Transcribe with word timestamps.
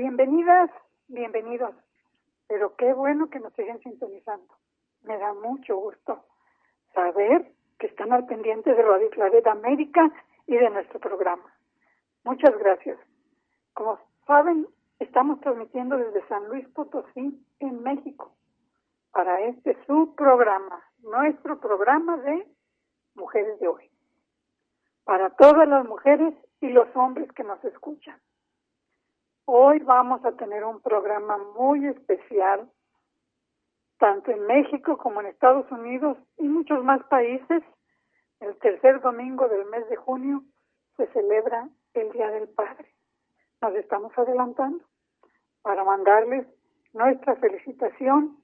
Bienvenidas, 0.00 0.70
bienvenidos. 1.08 1.74
Pero 2.48 2.74
qué 2.76 2.94
bueno 2.94 3.28
que 3.28 3.38
nos 3.38 3.52
siguen 3.52 3.80
sintonizando. 3.80 4.54
Me 5.02 5.18
da 5.18 5.34
mucho 5.34 5.76
gusto 5.76 6.24
saber 6.94 7.52
que 7.78 7.88
están 7.88 8.10
al 8.10 8.24
pendiente 8.24 8.72
de 8.72 8.80
Radio 8.80 9.10
Clareda 9.10 9.52
América 9.52 10.10
y 10.46 10.56
de 10.56 10.70
nuestro 10.70 11.00
programa. 11.00 11.44
Muchas 12.24 12.56
gracias. 12.56 12.98
Como 13.74 13.98
saben, 14.26 14.66
estamos 15.00 15.38
transmitiendo 15.42 15.98
desde 15.98 16.26
San 16.28 16.48
Luis 16.48 16.66
Potosí, 16.68 17.38
en 17.58 17.82
México, 17.82 18.32
para 19.12 19.38
este 19.42 19.76
su 19.86 20.14
programa, 20.14 20.82
nuestro 21.02 21.60
programa 21.60 22.16
de 22.16 22.48
Mujeres 23.16 23.60
de 23.60 23.68
Hoy. 23.68 23.90
Para 25.04 25.28
todas 25.28 25.68
las 25.68 25.86
mujeres 25.86 26.32
y 26.62 26.70
los 26.70 26.88
hombres 26.96 27.30
que 27.32 27.44
nos 27.44 27.62
escuchan. 27.66 28.18
Hoy 29.52 29.80
vamos 29.80 30.24
a 30.24 30.30
tener 30.36 30.62
un 30.62 30.80
programa 30.80 31.36
muy 31.58 31.84
especial, 31.84 32.70
tanto 33.98 34.30
en 34.30 34.46
México 34.46 34.96
como 34.96 35.20
en 35.20 35.26
Estados 35.26 35.68
Unidos 35.72 36.16
y 36.38 36.44
muchos 36.44 36.84
más 36.84 37.02
países. 37.08 37.60
El 38.38 38.56
tercer 38.58 39.00
domingo 39.00 39.48
del 39.48 39.64
mes 39.64 39.88
de 39.88 39.96
junio 39.96 40.44
se 40.96 41.08
celebra 41.08 41.68
el 41.94 42.12
Día 42.12 42.30
del 42.30 42.48
Padre. 42.50 42.94
Nos 43.60 43.74
estamos 43.74 44.16
adelantando 44.16 44.84
para 45.62 45.82
mandarles 45.82 46.46
nuestra 46.92 47.34
felicitación 47.34 48.36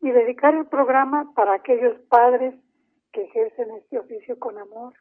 y 0.00 0.10
dedicar 0.10 0.54
el 0.54 0.64
programa 0.68 1.34
para 1.34 1.52
aquellos 1.52 2.00
padres 2.08 2.54
que 3.12 3.24
ejercen 3.24 3.72
este 3.72 3.98
oficio 3.98 4.38
con 4.38 4.56
amor. 4.56 4.94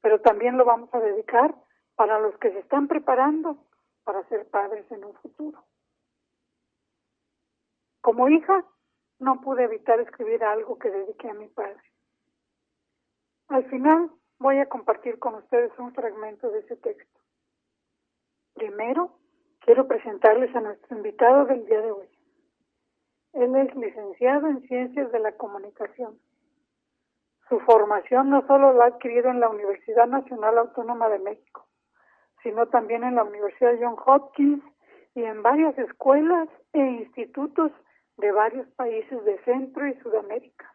Pero 0.00 0.22
también 0.22 0.56
lo 0.56 0.64
vamos 0.64 0.88
a 0.94 1.00
dedicar 1.00 1.54
para 1.96 2.18
los 2.18 2.34
que 2.38 2.50
se 2.50 2.60
están 2.60 2.88
preparando 2.88 3.58
para 4.04 4.26
ser 4.28 4.48
padres 4.48 4.90
en 4.90 5.04
un 5.04 5.14
futuro. 5.14 5.64
Como 8.00 8.28
hija, 8.28 8.64
no 9.18 9.40
pude 9.40 9.64
evitar 9.64 10.00
escribir 10.00 10.42
algo 10.42 10.78
que 10.78 10.90
dediqué 10.90 11.30
a 11.30 11.34
mi 11.34 11.48
padre. 11.48 11.82
Al 13.48 13.64
final 13.70 14.10
voy 14.38 14.58
a 14.58 14.68
compartir 14.68 15.18
con 15.18 15.36
ustedes 15.36 15.70
un 15.78 15.94
fragmento 15.94 16.50
de 16.50 16.60
ese 16.60 16.76
texto. 16.76 17.20
Primero, 18.54 19.18
quiero 19.60 19.86
presentarles 19.86 20.54
a 20.56 20.60
nuestro 20.60 20.96
invitado 20.96 21.44
del 21.46 21.64
día 21.66 21.80
de 21.80 21.92
hoy. 21.92 22.08
Él 23.34 23.54
es 23.56 23.74
licenciado 23.76 24.48
en 24.48 24.62
Ciencias 24.62 25.10
de 25.12 25.20
la 25.20 25.32
Comunicación. 25.36 26.18
Su 27.48 27.60
formación 27.60 28.30
no 28.30 28.46
solo 28.46 28.72
la 28.72 28.84
ha 28.84 28.88
adquirido 28.88 29.30
en 29.30 29.40
la 29.40 29.48
Universidad 29.48 30.06
Nacional 30.06 30.58
Autónoma 30.58 31.08
de 31.08 31.18
México, 31.18 31.66
sino 32.42 32.66
también 32.68 33.04
en 33.04 33.14
la 33.14 33.24
Universidad 33.24 33.74
John 33.80 33.96
Hopkins 34.04 34.62
y 35.14 35.22
en 35.22 35.42
varias 35.42 35.76
escuelas 35.78 36.48
e 36.72 36.78
institutos 36.78 37.72
de 38.16 38.32
varios 38.32 38.66
países 38.74 39.24
de 39.24 39.38
Centro 39.44 39.86
y 39.86 39.94
Sudamérica. 40.00 40.74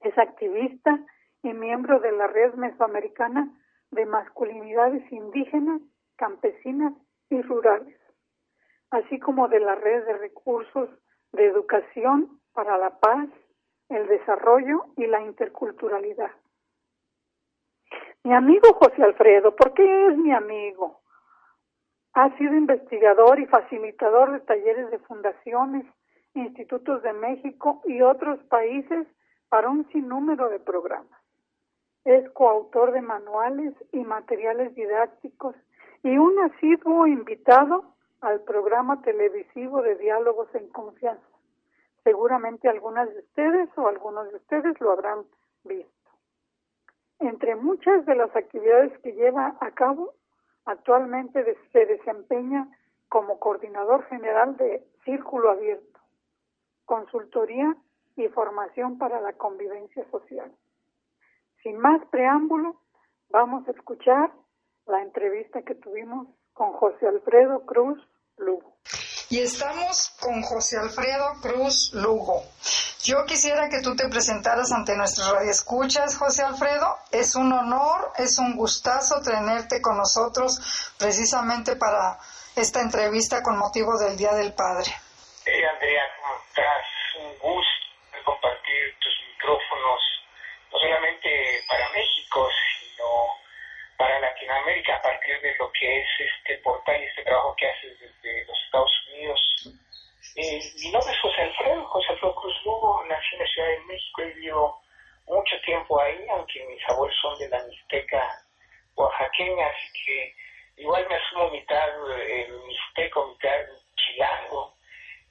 Es 0.00 0.16
activista 0.16 0.98
y 1.42 1.52
miembro 1.52 2.00
de 2.00 2.12
la 2.12 2.26
Red 2.26 2.54
Mesoamericana 2.54 3.50
de 3.90 4.06
Masculinidades 4.06 5.10
Indígenas, 5.12 5.80
Campesinas 6.16 6.92
y 7.30 7.40
Rurales, 7.42 7.98
así 8.90 9.18
como 9.18 9.48
de 9.48 9.60
la 9.60 9.74
Red 9.74 10.04
de 10.06 10.18
Recursos 10.18 10.90
de 11.32 11.46
Educación 11.46 12.40
para 12.52 12.78
la 12.78 12.98
Paz, 12.98 13.28
el 13.88 14.06
Desarrollo 14.08 14.86
y 14.96 15.06
la 15.06 15.22
Interculturalidad. 15.22 16.30
Mi 18.24 18.34
amigo 18.34 18.74
José 18.74 19.02
Alfredo, 19.02 19.54
¿por 19.54 19.72
qué 19.74 20.06
es 20.08 20.16
mi 20.18 20.32
amigo? 20.32 21.00
Ha 22.14 22.36
sido 22.36 22.54
investigador 22.54 23.38
y 23.38 23.46
facilitador 23.46 24.32
de 24.32 24.40
talleres 24.40 24.90
de 24.90 24.98
fundaciones, 24.98 25.86
institutos 26.34 27.02
de 27.02 27.12
México 27.12 27.80
y 27.84 28.02
otros 28.02 28.38
países 28.44 29.06
para 29.48 29.70
un 29.70 29.88
sinnúmero 29.90 30.48
de 30.48 30.58
programas. 30.58 31.18
Es 32.04 32.28
coautor 32.30 32.92
de 32.92 33.02
manuales 33.02 33.74
y 33.92 33.98
materiales 33.98 34.74
didácticos 34.74 35.54
y 36.02 36.18
un 36.18 36.38
asiduo 36.40 37.06
invitado 37.06 37.94
al 38.20 38.40
programa 38.40 39.00
televisivo 39.02 39.80
de 39.82 39.94
diálogos 39.96 40.52
en 40.54 40.68
confianza. 40.70 41.24
Seguramente 42.02 42.68
algunas 42.68 43.08
de 43.12 43.20
ustedes 43.20 43.68
o 43.76 43.86
algunos 43.86 44.28
de 44.30 44.36
ustedes 44.36 44.80
lo 44.80 44.92
habrán 44.92 45.24
visto. 45.64 45.97
Entre 47.20 47.56
muchas 47.56 48.06
de 48.06 48.14
las 48.14 48.34
actividades 48.36 48.96
que 49.00 49.12
lleva 49.12 49.56
a 49.60 49.70
cabo, 49.72 50.14
actualmente 50.64 51.56
se 51.72 51.86
desempeña 51.86 52.68
como 53.08 53.40
coordinador 53.40 54.04
general 54.06 54.56
de 54.56 54.86
Círculo 55.04 55.50
Abierto, 55.50 55.98
consultoría 56.84 57.76
y 58.16 58.28
formación 58.28 58.98
para 58.98 59.20
la 59.20 59.32
convivencia 59.32 60.08
social. 60.10 60.52
Sin 61.62 61.78
más 61.78 62.04
preámbulo, 62.10 62.80
vamos 63.30 63.66
a 63.66 63.72
escuchar 63.72 64.30
la 64.86 65.02
entrevista 65.02 65.62
que 65.62 65.74
tuvimos 65.74 66.28
con 66.52 66.72
José 66.74 67.06
Alfredo 67.06 67.64
Cruz 67.66 67.98
Lugo. 68.36 68.76
Y 69.30 69.40
estamos 69.40 70.16
con 70.20 70.42
José 70.42 70.78
Alfredo 70.78 71.34
Cruz 71.42 71.92
Lugo. 71.94 72.42
Yo 73.08 73.24
quisiera 73.24 73.70
que 73.70 73.80
tú 73.80 73.96
te 73.96 74.06
presentaras 74.06 74.70
ante 74.70 74.94
nuestros 74.94 75.32
radioescuchas, 75.32 76.14
José 76.18 76.42
Alfredo. 76.42 76.98
Es 77.10 77.36
un 77.36 77.50
honor, 77.50 78.12
es 78.18 78.36
un 78.36 78.54
gustazo 78.54 79.22
tenerte 79.22 79.80
con 79.80 79.96
nosotros 79.96 80.92
precisamente 80.98 81.76
para 81.76 82.18
esta 82.54 82.82
entrevista 82.82 83.42
con 83.42 83.56
motivo 83.56 83.96
del 83.96 84.14
Día 84.18 84.34
del 84.34 84.52
Padre. 84.52 84.92
Hey, 85.46 85.62
Andrea, 85.72 86.04
¿cómo 86.20 86.34
estás? 86.36 86.84
Un 87.16 87.32
gusto 87.38 88.18
compartir 88.26 88.94
tus 89.00 89.14
micrófonos, 89.32 90.00
no 90.70 90.78
solamente 90.78 91.64
para 91.66 91.88
México, 91.96 92.46
sino 92.76 93.08
para 93.96 94.20
Latinoamérica 94.20 94.96
a 94.96 95.00
partir 95.00 95.40
de 95.40 95.56
lo 95.56 95.72
que 95.72 96.02
es 96.02 96.08
este 96.20 96.58
portal 96.58 97.00
y 97.00 97.06
este 97.06 97.24
trabajo 97.24 97.56
que 97.56 97.70
haces 97.70 97.98
desde 98.00 98.44
los 98.44 98.58
Estados 98.66 98.92
Unidos 99.08 99.40
eh, 100.36 100.60
mi 100.82 100.90
nombre 100.90 101.12
es 101.12 101.20
José 101.20 101.42
Alfredo, 101.42 101.84
José 101.86 102.12
Alfredo 102.12 102.34
Cruz 102.34 102.54
Lugo, 102.64 103.04
nací 103.08 103.34
en 103.34 103.38
la 103.40 103.46
Ciudad 103.46 103.68
de 103.68 103.80
México, 103.86 104.22
he 104.22 104.26
vivido 104.26 104.76
mucho 105.26 105.60
tiempo 105.64 106.00
ahí, 106.00 106.26
aunque 106.30 106.64
mis 106.66 106.88
abuelos 106.88 107.16
son 107.20 107.38
de 107.38 107.48
la 107.48 107.62
Mixteca 107.64 108.42
oaxaqueña, 108.94 109.66
así 109.66 110.04
que 110.04 110.34
igual 110.82 111.06
me 111.08 111.14
asumo 111.14 111.50
mitad 111.50 111.88
eh, 112.20 112.48
mixteco, 112.66 113.28
mitad 113.28 113.66
chilango, 113.96 114.74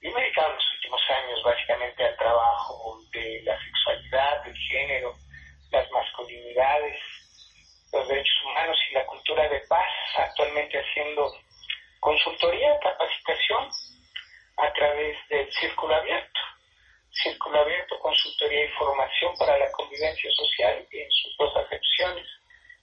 y 0.02 0.10
me 0.10 0.20
he 0.20 0.24
dedicado 0.24 0.50
en 0.50 0.56
los 0.56 0.74
últimos 0.76 1.02
años 1.10 1.44
básicamente 1.44 2.04
al 2.06 2.18
trabajo 2.18 3.00
de 3.12 3.42
la 3.44 3.58
sexualidad, 3.60 4.44
del 4.44 4.58
género, 4.58 5.16
las 5.72 5.92
masculinidades, 5.92 7.00
los 7.92 8.08
derechos 8.08 8.44
humanos 8.46 8.78
y 8.90 8.94
la 8.94 9.06
cultura 9.06 9.50
de 9.50 9.60
paz, 9.68 9.88
actualmente 10.18 10.80
haciendo 10.80 11.34
consultoría, 12.00 12.80
capacitación 12.80 13.70
a 14.58 14.74
través 14.74 15.16
del 15.30 15.52
Círculo 15.54 15.96
Abierto. 15.96 16.40
Círculo 17.12 17.60
Abierto, 17.60 18.00
consultoría 18.00 18.66
y 18.66 18.70
formación 18.70 19.36
para 19.38 19.58
la 19.58 19.72
convivencia 19.72 20.30
social 20.32 20.88
en 20.92 21.12
sus 21.12 21.38
dos 21.38 21.56
acepciones. 21.58 22.26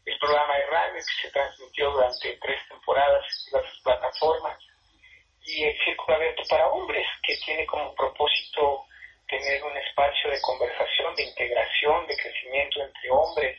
El 0.05 0.19
programa 0.19 0.57
de 0.57 0.67
radio 0.67 0.95
que 0.95 1.23
se 1.23 1.31
transmitió 1.31 1.91
durante 1.91 2.37
tres 2.37 2.61
temporadas 2.69 3.25
en 3.47 3.61
las 3.61 3.81
plataformas 3.83 4.59
y 5.43 5.65
el 5.65 5.79
Círculo 5.85 6.17
Abierto 6.17 6.43
para 6.49 6.69
Hombres, 6.69 7.07
que 7.23 7.37
tiene 7.45 7.67
como 7.67 7.95
propósito 7.95 8.85
tener 9.29 9.65
un 9.65 9.77
espacio 9.77 10.31
de 10.31 10.41
conversación, 10.43 11.15
de 11.17 11.25
integración, 11.25 12.07
de 12.07 12.17
crecimiento 12.17 12.83
entre 12.83 13.11
hombres 13.11 13.59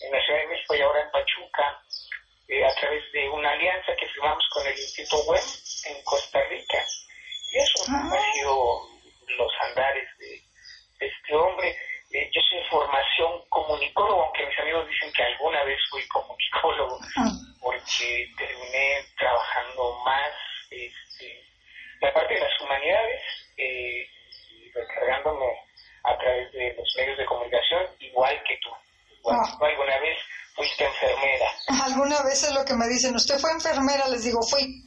en 0.00 0.12
la 0.12 0.20
Ciudad 0.24 0.40
de 0.40 0.46
México 0.48 0.74
y 0.74 0.80
ahora 0.80 1.02
en 1.02 1.10
Pachuca, 1.10 1.82
eh, 2.48 2.64
a 2.64 2.74
través 2.74 3.12
de 3.12 3.28
una 3.28 3.50
alianza 3.50 3.94
que 3.96 4.08
firmamos 4.08 4.44
con 4.52 4.66
el 4.66 4.72
Instituto 4.72 5.30
WEM 5.30 5.44
en 5.86 6.04
Costa 6.04 6.40
Rica 6.48 6.84
y 7.52 7.58
eso 7.58 7.84
han 7.88 8.10
sido 8.32 8.80
los 9.38 9.52
andares 9.68 10.08
de, 10.18 10.42
este 11.00 11.34
hombre. 11.34 11.76
Eh, 12.10 12.30
yo 12.32 12.40
soy 12.48 12.58
de 12.58 12.68
formación 12.68 13.42
comunicólogo, 13.48 14.24
aunque 14.24 14.46
mis 14.46 14.58
amigos 14.58 14.88
dicen 14.88 15.12
que 15.12 15.22
alguna 15.56 15.64
vez 15.64 15.78
fui 15.90 16.06
comunicólogo, 16.08 17.00
porque 17.60 18.28
terminé 18.36 19.04
trabajando 19.18 19.98
más 20.04 20.30
este, 20.70 21.44
la 22.00 22.12
parte 22.12 22.34
de 22.34 22.40
las 22.40 22.60
humanidades 22.60 23.22
eh, 23.56 24.06
recargándome 24.74 25.46
a 26.04 26.18
través 26.18 26.52
de 26.52 26.74
los 26.74 26.94
medios 26.96 27.18
de 27.18 27.26
comunicación, 27.26 27.86
igual 28.00 28.42
que 28.46 28.58
tú. 28.62 28.70
Igual, 29.18 29.38
alguna 29.60 29.98
vez 30.00 30.18
fuiste 30.54 30.84
enfermera. 30.84 31.46
Alguna 31.84 32.16
vez 32.22 32.42
veces 32.42 32.52
lo 32.52 32.64
que 32.64 32.74
me 32.74 32.86
dicen, 32.88 33.14
¿usted 33.14 33.38
fue 33.38 33.50
enfermera? 33.52 34.08
Les 34.08 34.24
digo, 34.24 34.40
fui. 34.42 34.84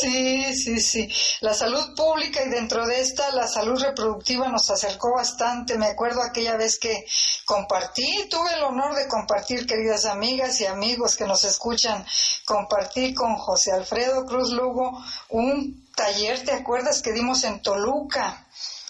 Sí, 0.00 0.54
sí, 0.54 0.80
sí. 0.80 1.08
La 1.40 1.54
salud 1.54 1.94
pública 1.94 2.42
y 2.44 2.48
dentro 2.48 2.86
de 2.86 3.00
esta 3.00 3.30
la 3.30 3.46
salud 3.46 3.80
reproductiva 3.80 4.48
nos 4.48 4.68
acercó 4.70 5.14
bastante. 5.14 5.78
Me 5.78 5.86
acuerdo 5.86 6.22
aquella 6.22 6.56
vez 6.56 6.78
que 6.78 7.06
compartí, 7.44 8.28
tuve 8.28 8.54
el 8.54 8.64
honor 8.64 8.94
de 8.96 9.06
compartir, 9.06 9.66
queridas 9.66 10.04
amigas 10.06 10.60
y 10.60 10.66
amigos 10.66 11.16
que 11.16 11.26
nos 11.26 11.44
escuchan, 11.44 12.04
compartí 12.44 13.14
con 13.14 13.36
José 13.36 13.72
Alfredo 13.72 14.24
Cruz 14.26 14.50
Lugo 14.50 15.02
un 15.28 15.84
taller, 15.94 16.44
¿te 16.44 16.52
acuerdas 16.52 17.02
que 17.02 17.12
dimos 17.12 17.44
en 17.44 17.62
Toluca? 17.62 18.46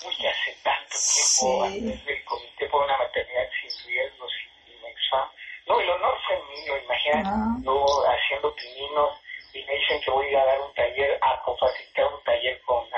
Uy, 0.06 0.26
hace 0.26 0.58
tanto 0.62 0.96
tiempo, 0.96 1.66
sí. 1.68 1.88
antes 1.88 2.13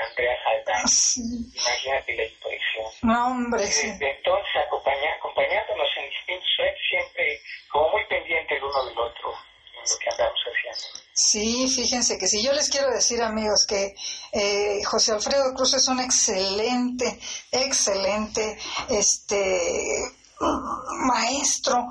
Andrea 0.09 0.37
Jaldán. 0.43 0.83
Ah, 0.83 0.89
imagínate 1.55 2.15
la 2.15 2.23
impresión. 2.25 2.85
No, 3.03 3.27
hombre, 3.27 3.67
sí. 3.67 3.87
entonces, 3.87 4.55
acompañándonos 4.65 5.87
en 5.97 6.09
distintos 6.09 6.49
siempre 6.89 7.41
como 7.71 7.89
muy 7.91 8.05
pendiente 8.07 8.55
el 8.55 8.63
uno 8.63 8.85
del 8.85 8.97
otro 8.97 9.33
en 9.73 9.89
lo 9.89 9.99
que 9.99 10.09
andamos 10.09 10.39
haciendo. 10.39 11.07
Sí, 11.13 11.69
fíjense 11.69 12.17
que 12.17 12.27
si 12.27 12.43
yo 12.43 12.53
les 12.53 12.69
quiero 12.69 12.91
decir, 12.91 13.21
amigos, 13.21 13.65
que 13.67 13.95
eh, 14.33 14.83
José 14.83 15.13
Alfredo 15.13 15.53
Cruz 15.55 15.73
es 15.73 15.87
un 15.87 15.99
excelente, 15.99 17.19
excelente, 17.51 18.57
este 18.89 19.59
maestro 20.39 21.87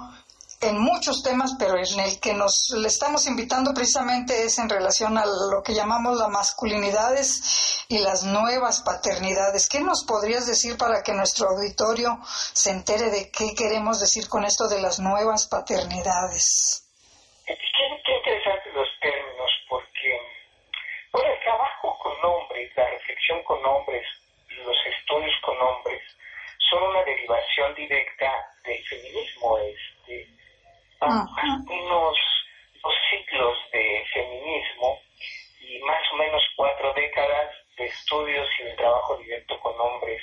en 0.61 0.79
muchos 0.79 1.23
temas, 1.23 1.55
pero 1.59 1.77
en 1.77 2.01
el 2.01 2.19
que 2.19 2.33
nos 2.35 2.71
le 2.77 2.89
estamos 2.89 3.27
invitando 3.27 3.75
precisamente 3.75 4.45
es 4.45 4.59
en 4.59 4.69
relación 4.69 5.19
a 5.19 5.27
lo 5.27 5.63
que 5.63 5.75
llamamos 5.75 6.17
las 6.17 6.31
masculinidades 6.31 7.66
y 7.89 7.99
las 7.99 8.25
nuevas 8.25 8.83
paternidades. 8.83 9.69
¿Qué 9.69 9.81
nos 9.81 10.05
podrías 10.05 10.47
decir 10.47 10.77
para 10.77 11.03
que 11.03 11.13
nuestro 11.13 11.49
auditorio 11.49 12.19
se 12.25 12.71
entere 12.71 13.11
de 13.11 13.31
qué 13.31 13.55
queremos 13.57 14.01
decir 14.01 14.29
con 14.29 14.45
esto 14.45 14.69
de 14.69 14.81
las 14.81 14.99
nuevas 14.99 15.49
paternidades? 15.49 16.83
Qué, 17.47 17.55
interesantes 17.55 18.75
los 18.75 18.89
términos, 19.01 19.51
porque 19.69 20.21
bueno, 21.13 21.29
el 21.31 21.41
trabajo 21.43 21.99
con 22.03 22.13
hombres, 22.25 22.73
la 22.77 22.91
reflexión 22.91 23.43
con 23.45 23.65
hombres, 23.65 24.05
los 24.49 24.77
estudios 24.87 25.35
con 25.43 25.57
hombres, 25.61 26.03
son 26.71 26.83
una 26.83 27.03
derivación 27.05 27.75
directa 27.75 28.33
del 28.65 28.83
feminismo. 28.87 29.59
Este, 29.59 30.27
unos 31.01 32.17
dos 32.83 32.95
ciclos 33.11 33.57
de 33.73 34.05
feminismo 34.13 35.01
y 35.61 35.79
más 35.81 36.03
o 36.13 36.17
menos 36.17 36.43
cuatro 36.57 36.93
décadas 36.95 37.66
estudios 37.87 38.49
y 38.61 38.65
de 38.65 38.75
trabajo 38.75 39.17
directo 39.19 39.59
con 39.61 39.79
hombres 39.81 40.23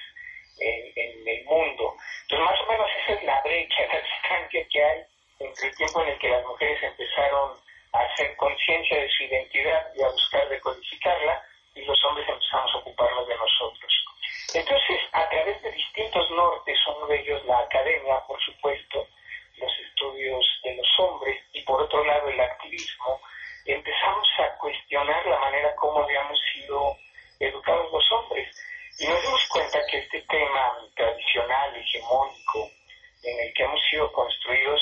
en, 0.59 0.91
en 0.95 1.27
el 1.27 1.45
mundo. 1.45 1.95
Entonces, 2.23 2.45
más 2.45 2.61
o 2.61 2.71
menos 2.71 2.89
esa 3.03 3.13
es 3.13 3.23
la 3.23 3.41
brecha, 3.41 3.87
la 3.93 4.01
distancia 4.01 4.67
que 4.71 4.83
hay 4.83 5.03
entre 5.39 5.67
el 5.67 5.75
tiempo 5.75 6.01
en 6.01 6.09
el 6.09 6.19
que 6.19 6.29
las 6.29 6.45
mujeres 6.45 6.83
empezaron 6.83 7.57
a 7.93 7.99
hacer 7.99 8.35
conciencia 8.37 8.97
de 8.97 9.09
su 9.09 9.23
identidad 9.23 9.87
y 9.95 10.03
a 10.03 10.09
buscar 10.09 10.47
decodificarla, 10.49 11.43
y 11.75 11.81
los 11.85 12.05
hombres 12.05 12.27
empezamos 12.29 12.73
a 12.73 12.77
ocuparnos 12.77 13.27
de 13.27 13.35
nosotros. 13.35 14.05
Entonces, 14.53 14.99
a 15.11 15.27
través 15.29 15.61
de 15.63 15.71
distintos 15.71 16.29
nortes, 16.31 16.77
uno 16.87 17.07
de 17.07 17.21
ellos 17.21 17.43
la 17.45 17.59
academia, 17.59 18.19
por 18.27 18.39
supuesto, 18.41 19.07
los 19.57 19.71
estudios 19.79 20.45
de 20.63 20.75
los 20.75 20.99
hombres, 20.99 21.41
y 21.53 21.61
por 21.63 21.81
otro 21.81 22.03
lado 22.05 22.29
el 22.29 22.39
activismo, 22.39 23.19
empezamos 23.65 24.27
a 24.39 24.57
cuestionar 24.57 25.25
la 25.25 25.39
manera 25.39 25.75
como 25.75 26.03
habíamos 26.03 26.39
sido 26.53 26.97
educados 27.39 27.91
los 27.91 28.11
hombres. 28.11 28.47
Y 28.99 29.07
nos 29.07 29.21
dimos 29.21 29.47
cuenta 29.47 29.79
que 29.89 29.97
este 29.99 30.21
tema 30.21 30.77
tradicional, 30.95 31.75
hegemónico, 31.75 32.69
en 33.23 33.47
el 33.47 33.53
que 33.53 33.63
hemos 33.63 33.81
sido 33.89 34.11
construidos, 34.11 34.81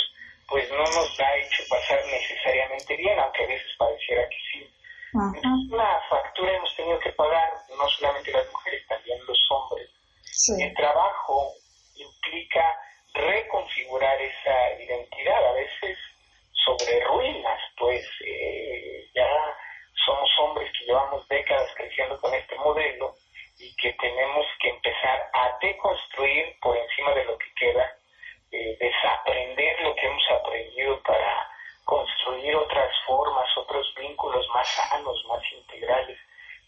pues 0.52 0.70
no 0.70 0.84
nos 0.84 1.20
ha 1.20 1.38
hecho 1.38 1.64
pasar 1.70 2.00
necesariamente 2.06 2.98
bien, 2.98 3.18
aunque 3.18 3.44
a 3.46 3.48
veces 3.48 3.72
pareciera 3.78 4.28
que 4.28 4.38
sí. 4.52 4.70
una 5.14 6.02
factura 6.10 6.58
hemos 6.58 6.76
tenido 6.76 7.00
que 7.00 7.12
pagar, 7.14 7.54
no 7.70 7.88
solamente 7.88 8.32
las 8.32 8.52
mujeres, 8.52 8.86
también 8.88 9.18
los 9.26 9.40
hombres. 9.50 9.90
El 10.50 10.74
trabajo 10.74 11.54
reconfigurar 13.14 14.22
esa 14.22 14.82
identidad, 14.82 15.46
a 15.46 15.54
veces 15.54 15.98
sobre 16.52 17.04
ruinas, 17.06 17.60
pues 17.78 18.04
eh, 18.26 19.10
ya 19.14 19.28
somos 20.06 20.30
hombres 20.40 20.72
que 20.78 20.86
llevamos 20.86 21.28
décadas 21.28 21.70
creciendo 21.76 22.20
con 22.20 22.34
este 22.34 22.56
modelo 22.56 23.16
y 23.60 23.76
que 23.76 23.94
tenemos 23.94 24.46
que 24.60 24.70
empezar 24.70 25.30
a 25.34 25.58
deconstruir 25.62 26.58
por 26.62 26.78
encima 26.78 27.14
de 27.14 27.26
lo 27.26 27.38
que 27.38 27.54
queda 27.56 27.96
eh, 28.52 28.78
desaprender 28.80 29.82
lo 29.82 29.96
que 29.96 30.08
hemos 30.08 30.32
aprendido 30.32 31.02
para 31.04 31.48
construir 31.86 32.56
otras 32.56 32.92
formas, 33.06 33.48
otros 33.58 33.94
vínculos 34.00 34.48
más 34.54 34.68
sanos, 34.68 35.24
más 35.28 35.44
integrales. 35.54 36.18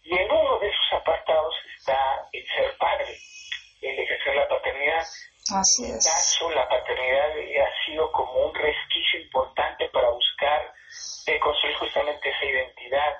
Y 0.02 0.16
en 0.16 0.30
uno 0.30 0.58
de 0.58 0.68
esos 0.68 0.92
apartados 0.92 1.54
está 1.78 2.28
el 2.32 2.46
ser 2.46 2.76
padre, 2.78 3.16
el 3.80 3.98
ejercer 3.98 4.34
la 4.36 4.48
paternidad. 4.48 5.04
Así 5.64 5.84
es. 5.84 6.04
caso, 6.04 6.50
la 6.50 6.68
paternidad 6.68 7.30
ha 7.32 7.86
sido 7.86 8.12
como 8.12 8.48
un 8.48 8.54
resquicio 8.54 9.20
importante 9.20 9.88
para 9.88 10.10
buscar 10.10 10.74
construir 11.40 11.76
justamente 11.76 12.28
esa 12.28 12.44
identidad. 12.44 13.16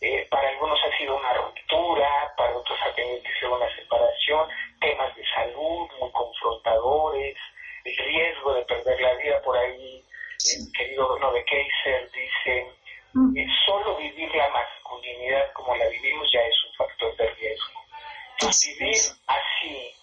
Eh, 0.00 0.26
para 0.30 0.48
algunos 0.48 0.78
ha 0.84 0.98
sido 0.98 1.16
una 1.16 1.32
ruptura, 1.32 2.34
para 2.36 2.56
otros 2.56 2.78
ha 2.84 2.94
tenido 2.94 3.22
que 3.22 3.32
ser 3.40 3.48
una 3.48 3.74
separación, 3.74 4.48
temas 4.80 5.16
de 5.16 5.24
salud 5.34 5.88
muy 5.98 6.10
confrontadores, 6.12 7.36
el 7.84 7.96
riesgo 7.96 8.54
de 8.54 8.64
perder 8.64 9.00
la 9.00 9.14
vida 9.14 9.40
por 9.42 9.56
ahí. 9.56 10.04
El 10.52 10.72
querido 10.72 11.08
Bruno 11.08 11.32
de 11.32 11.44
Kaiser 11.44 12.10
dice, 12.12 12.66
mm. 13.14 13.36
eh, 13.38 13.46
solo 13.64 13.96
vivir 13.96 14.34
la 14.34 14.48
masculinidad 14.50 15.52
como 15.54 15.74
la 15.76 15.88
vivimos 15.88 16.28
ya 16.32 16.40
es 16.40 16.56
un 16.68 16.74
factor 16.74 17.16
de 17.16 17.30
riesgo. 17.30 17.80
vivir 18.78 18.96
así, 19.26 19.95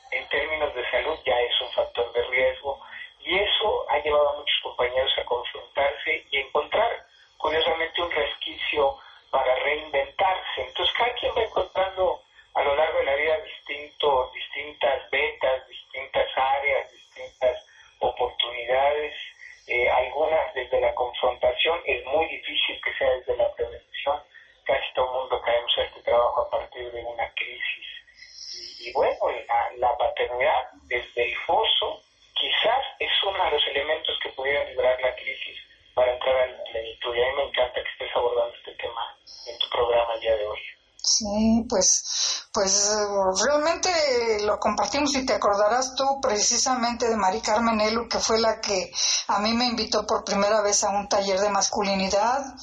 compartimos 44.83 45.15
y 45.15 45.25
te 45.25 45.33
acordarás 45.33 45.95
tú 45.95 46.19
precisamente 46.21 47.07
de 47.07 47.15
Mari 47.15 47.39
Carmen 47.39 47.79
Elu, 47.79 48.09
que 48.09 48.19
fue 48.19 48.37
la 48.37 48.59
que 48.59 48.91
a 49.27 49.39
mí 49.39 49.53
me 49.53 49.65
invitó 49.65 50.05
por 50.05 50.25
primera 50.25 50.59
vez 50.59 50.83
a 50.83 50.89
un 50.89 51.07
taller 51.07 51.39
de 51.39 51.49
masculinidad 51.49 52.53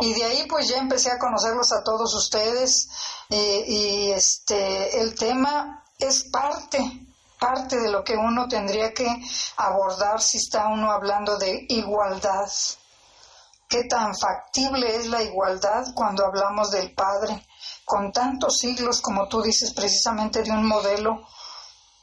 y 0.00 0.12
de 0.12 0.24
ahí 0.24 0.46
pues 0.48 0.66
ya 0.66 0.78
empecé 0.78 1.12
a 1.12 1.20
conocerlos 1.20 1.70
a 1.70 1.84
todos 1.84 2.12
ustedes 2.14 2.88
y, 3.28 3.36
y 3.36 4.10
este, 4.10 5.00
el 5.00 5.14
tema 5.14 5.84
es 6.00 6.24
parte, 6.24 6.80
parte 7.38 7.78
de 7.78 7.90
lo 7.90 8.02
que 8.02 8.16
uno 8.16 8.48
tendría 8.48 8.92
que 8.92 9.08
abordar 9.56 10.20
si 10.20 10.38
está 10.38 10.66
uno 10.66 10.90
hablando 10.90 11.38
de 11.38 11.64
igualdad. 11.68 12.50
¿Qué 13.68 13.84
tan 13.84 14.16
factible 14.16 14.96
es 14.96 15.06
la 15.06 15.22
igualdad 15.22 15.86
cuando 15.94 16.26
hablamos 16.26 16.72
del 16.72 16.92
Padre? 16.92 17.46
con 17.88 18.12
tantos 18.12 18.58
siglos, 18.58 19.00
como 19.00 19.28
tú 19.28 19.40
dices, 19.40 19.72
precisamente 19.72 20.42
de 20.42 20.50
un 20.50 20.66
modelo 20.66 21.26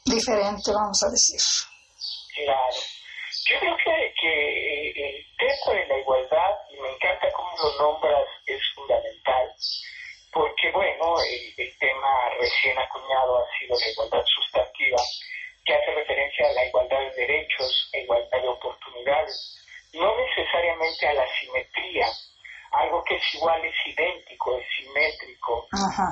diferente, 0.06 0.72
vamos 0.72 1.02
a 1.02 1.10
decir. 1.10 1.40
Claro. 2.34 2.80
Yo 3.48 3.58
creo 3.60 3.76
que, 3.76 4.90
el 4.90 5.26
tema 5.36 5.78
de 5.78 5.86
la 5.86 5.98
igualdad, 5.98 6.52
y 6.70 6.80
me 6.80 6.88
encanta 6.90 7.30
cómo 7.32 7.50
lo 7.62 7.78
nombras, 7.78 8.26
es 8.46 8.60
fundamental, 8.74 9.52
porque, 10.32 10.70
bueno, 10.72 11.14
el, 11.22 11.78
tema 11.78 12.30
recién 12.40 12.78
acuñado 12.78 13.38
ha 13.38 13.58
sido 13.58 13.78
la 13.78 13.88
igualdad 13.88 14.24
sustantiva, 14.24 14.98
que 15.64 15.74
hace 15.74 15.94
referencia 15.94 16.48
a 16.48 16.52
la 16.52 16.64
igualdad 16.66 17.00
de 17.00 17.26
derechos, 17.26 17.90
a 17.94 17.98
igualdad 17.98 18.40
de 18.40 18.48
oportunidades, 18.48 19.56
no 19.92 20.16
necesariamente 20.16 21.06
a 21.06 21.14
la 21.14 21.26
simetría 21.38 22.06
simétrico, 23.96 24.58
es 24.58 24.66
simétrico. 24.76 25.68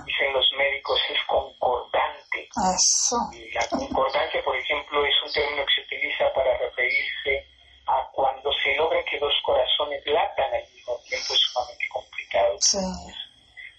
Dicen 0.06 0.32
los 0.32 0.52
médicos, 0.56 1.00
es 1.10 1.22
concordante. 1.26 2.48
Eso. 2.74 3.16
Y 3.32 3.50
la 3.52 3.66
concordancia, 3.68 4.42
por 4.44 4.56
ejemplo, 4.56 5.04
es 5.04 5.14
un 5.24 5.32
término 5.32 5.64
que 5.66 5.74
se 5.74 5.80
utiliza 5.82 6.32
para 6.34 6.56
referirse 6.58 7.46
a 7.86 8.08
cuando 8.12 8.50
se 8.62 8.74
logra 8.76 9.02
que 9.04 9.18
dos 9.18 9.34
corazones 9.44 10.02
latan 10.06 10.54
al 10.54 10.66
mismo 10.72 10.96
tiempo, 11.08 11.34
es 11.34 11.40
sumamente 11.40 11.88
complicado. 11.88 12.56
Sí. 12.60 12.78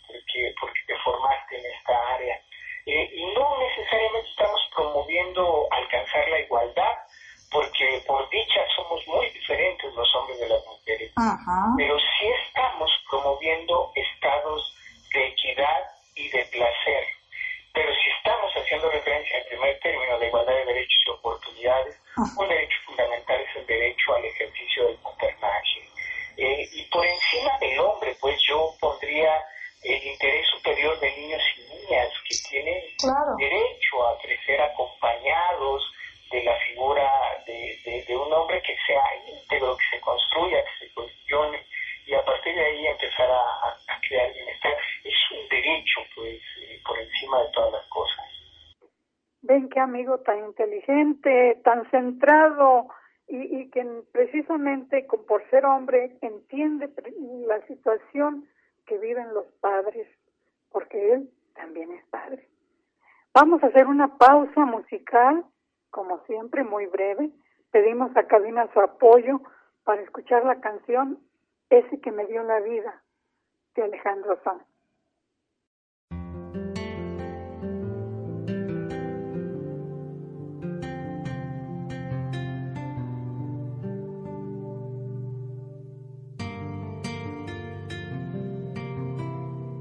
Porque, 0.08 0.54
porque 0.60 0.80
te 0.88 0.96
formaste 1.04 1.58
en 1.58 1.66
esta 1.66 2.14
área. 2.16 2.42
Eh, 2.86 3.10
y 3.16 3.26
no 3.34 3.58
necesariamente 3.58 4.30
estamos 4.30 4.62
promoviendo 4.76 5.68
alcanzar 5.72 6.28
la 6.30 6.40
igualdad, 6.40 6.94
porque 7.52 8.04
por 8.06 8.30
dicha 8.30 8.62
somos 8.76 9.02
muy 9.08 9.28
diferentes 9.30 9.92
los 9.96 10.16
hombres 10.16 10.40
de 10.40 10.50
las 10.50 10.64
mujeres, 10.66 11.12
pero 11.78 11.98
sí 11.98 12.05
estamos 12.05 12.05
promoviendo 13.26 13.92
estados 13.96 14.76
de 15.12 15.28
equidad 15.28 15.82
y 16.14 16.30
de 16.30 16.46
placer. 16.46 17.04
Pero 17.74 17.92
si 17.96 18.10
estamos 18.12 18.54
haciendo 18.54 18.88
referencia 18.92 19.38
al 19.38 19.46
primer 19.46 19.80
término 19.80 20.20
de 20.20 20.28
igualdad 20.28 20.54
de 20.54 20.66
derechos 20.66 21.00
y 21.08 21.10
oportunidades, 21.10 21.96
un 22.38 22.48
derecho 22.48 22.78
fundamental 22.86 23.42
es 23.42 23.56
el 23.56 23.66
derecho 23.66 24.14
al 24.14 24.26
ejercicio 24.26 24.86
del 24.86 24.98
paternaje. 24.98 25.90
Eh, 26.38 26.70
y 26.72 26.84
por 26.84 27.04
encima 27.04 27.58
del 27.60 27.80
hombre, 27.80 28.16
pues 28.22 28.38
yo 28.48 28.72
pondría 28.80 29.44
el 29.82 30.04
interés 30.06 30.46
superior 30.48 31.00
de 31.00 31.18
niños 31.18 31.42
y 31.58 31.62
niñas 31.62 32.10
que 32.30 32.50
tienen 32.50 32.84
derecho 33.40 34.08
a 34.08 34.20
crecer 34.22 34.62
acompañados, 34.62 35.84
de 36.32 36.44
la 36.44 36.56
figura 36.68 37.10
de, 37.46 38.04
de, 38.08 38.18
un 38.18 38.34
hombre 38.34 38.62
que 38.62 38.76
sea 38.86 39.02
íntegro, 39.28 39.78
que 39.78 39.98
se 39.98 40.02
construya, 40.02 40.64
que 40.64 40.86
se 40.86 40.94
de 42.56 42.66
ahí 42.66 42.88
empezar 42.88 43.30
a, 43.30 43.70
a 43.70 44.02
crear 44.08 44.34
bienestar. 44.34 44.74
Es 45.04 45.14
un 45.32 45.50
derecho, 45.50 46.02
pues, 46.16 46.42
eh, 46.62 46.82
por 46.86 47.00
encima 47.00 47.42
de 47.42 47.52
todas 47.54 47.74
las 47.74 47.88
cosas. 47.90 48.26
Ven 49.42 49.70
qué 49.70 49.80
amigo 49.80 50.20
tan 50.20 50.46
inteligente, 50.46 51.62
tan 51.64 51.90
centrado 51.92 52.88
y, 53.28 53.60
y 53.60 53.70
que 53.70 53.86
precisamente 54.12 55.06
por 55.28 55.48
ser 55.50 55.66
hombre 55.66 56.18
entiende 56.22 56.90
la 57.48 57.62
situación 57.68 58.48
que 58.88 58.98
viven 58.98 59.34
los 59.34 59.46
padres, 59.62 60.08
porque 60.72 61.14
él 61.14 61.30
también 61.54 61.92
es 61.92 62.06
padre. 62.06 62.48
Vamos 63.34 63.62
a 63.64 63.68
hacer 63.68 63.86
una 63.88 64.18
pausa 64.18 64.66
musical 64.66 65.46
como 65.96 66.20
siempre, 66.26 66.66
muy 66.66 66.88
breve. 66.88 67.30
Pedimos 67.72 68.16
a 68.18 68.28
Cabina 68.28 68.68
su 68.74 68.82
apoyo 68.82 69.40
para 69.86 70.02
escuchar 70.02 70.44
la 70.44 70.60
canción 70.60 71.20
Ese 71.70 72.00
que 72.00 72.12
me 72.12 72.26
dio 72.28 72.44
la 72.44 72.60
vida 72.62 73.04
de 73.76 73.84
Alejandro 73.84 74.40
Sanz. 74.44 74.64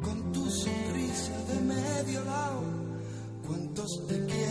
Con 0.03 0.33
tu 0.33 0.45
sonrisa 0.51 1.37
de 1.53 1.61
medio 1.61 2.25
lado, 2.25 2.63
cuántos 3.47 4.07
te 4.09 4.27
quiero 4.27 4.45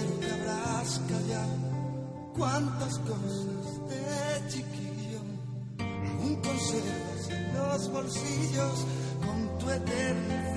cuántas 2.36 3.00
cosas 3.00 3.90
de 3.90 4.48
chiquillo 4.50 5.20
conservas 6.42 6.94
en 6.98 7.03
los 7.74 7.92
bolsillos 7.92 8.86
con 9.26 9.58
tu 9.58 9.68
eterno 9.72 10.54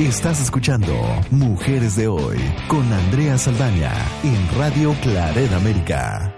Estás 0.00 0.42
escuchando 0.42 0.90
Mujeres 1.30 1.96
de 1.96 2.08
Hoy 2.08 2.42
con 2.66 2.82
Andrea 2.82 3.38
Saldaña 3.38 3.94
en 4.26 4.42
Radio 4.58 4.90
Claret 5.00 5.52
América. 5.54 6.34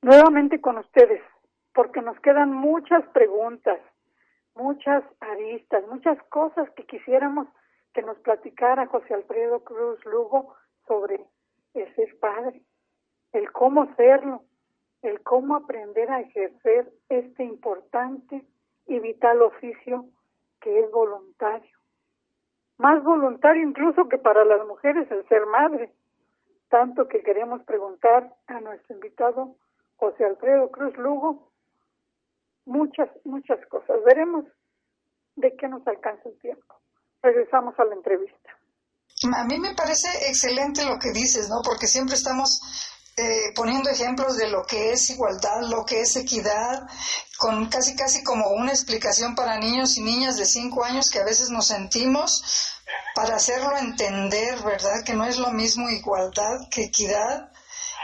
Nuevamente 0.00 0.60
con 0.60 0.78
ustedes, 0.78 1.20
porque 1.74 2.00
nos 2.02 2.16
quedan 2.20 2.52
muchas 2.52 3.02
preguntas, 3.08 3.80
muchas 4.54 5.02
aristas, 5.18 5.82
muchas 5.90 6.22
cosas 6.28 6.70
que 6.76 6.86
quisiéramos 6.86 7.48
que 7.92 8.02
nos 8.02 8.16
platicara 8.18 8.86
José 8.86 9.14
Alfredo 9.14 9.64
Cruz 9.64 9.98
Lugo 10.04 10.54
sobre 10.86 11.26
el 11.74 11.94
ser 11.96 12.16
padre, 12.20 12.62
el 13.32 13.50
cómo 13.50 13.92
serlo, 13.96 14.44
el 15.02 15.20
cómo 15.24 15.56
aprender 15.56 16.08
a 16.12 16.20
ejercer 16.20 16.92
este 17.08 17.42
importante 17.42 18.46
y 18.86 19.00
vital 19.00 19.42
oficio 19.42 20.06
que 20.60 20.78
es 20.78 20.88
voluntario. 20.92 21.75
Más 22.78 23.02
voluntario 23.02 23.66
incluso 23.66 24.08
que 24.08 24.18
para 24.18 24.44
las 24.44 24.66
mujeres 24.66 25.10
el 25.10 25.26
ser 25.28 25.46
madre. 25.46 25.92
Tanto 26.68 27.08
que 27.08 27.22
queremos 27.22 27.62
preguntar 27.64 28.34
a 28.48 28.60
nuestro 28.60 28.94
invitado 28.94 29.54
José 29.96 30.24
Alfredo 30.24 30.70
Cruz 30.70 30.96
Lugo 30.96 31.48
muchas, 32.66 33.08
muchas 33.24 33.64
cosas. 33.68 33.96
Veremos 34.04 34.44
de 35.36 35.56
qué 35.56 35.68
nos 35.68 35.86
alcanza 35.86 36.28
el 36.28 36.38
tiempo. 36.40 36.74
Regresamos 37.22 37.78
a 37.78 37.84
la 37.84 37.94
entrevista. 37.94 38.50
A 39.34 39.44
mí 39.44 39.58
me 39.58 39.74
parece 39.74 40.08
excelente 40.28 40.84
lo 40.84 40.98
que 40.98 41.10
dices, 41.12 41.48
¿no? 41.48 41.62
Porque 41.64 41.86
siempre 41.86 42.14
estamos 42.14 42.60
eh, 43.18 43.52
poniendo 43.54 43.88
ejemplos 43.88 44.36
de 44.36 44.48
lo 44.48 44.66
que 44.66 44.92
es 44.92 45.08
igualdad, 45.08 45.62
lo 45.62 45.86
que 45.86 46.02
es 46.02 46.16
equidad, 46.16 46.86
con 47.38 47.66
casi 47.70 47.96
casi 47.96 48.22
como 48.22 48.50
una 48.50 48.72
explicación 48.72 49.34
para 49.34 49.58
niños 49.58 49.96
y 49.96 50.02
niñas 50.02 50.36
de 50.36 50.44
cinco 50.44 50.84
años 50.84 51.10
que 51.10 51.20
a 51.20 51.24
veces 51.24 51.48
nos 51.48 51.68
sentimos 51.68 52.74
para 53.14 53.36
hacerlo 53.36 53.74
entender, 53.78 54.62
¿verdad? 54.62 55.02
Que 55.02 55.14
no 55.14 55.24
es 55.24 55.38
lo 55.38 55.50
mismo 55.50 55.88
igualdad 55.88 56.68
que 56.70 56.84
equidad 56.84 57.50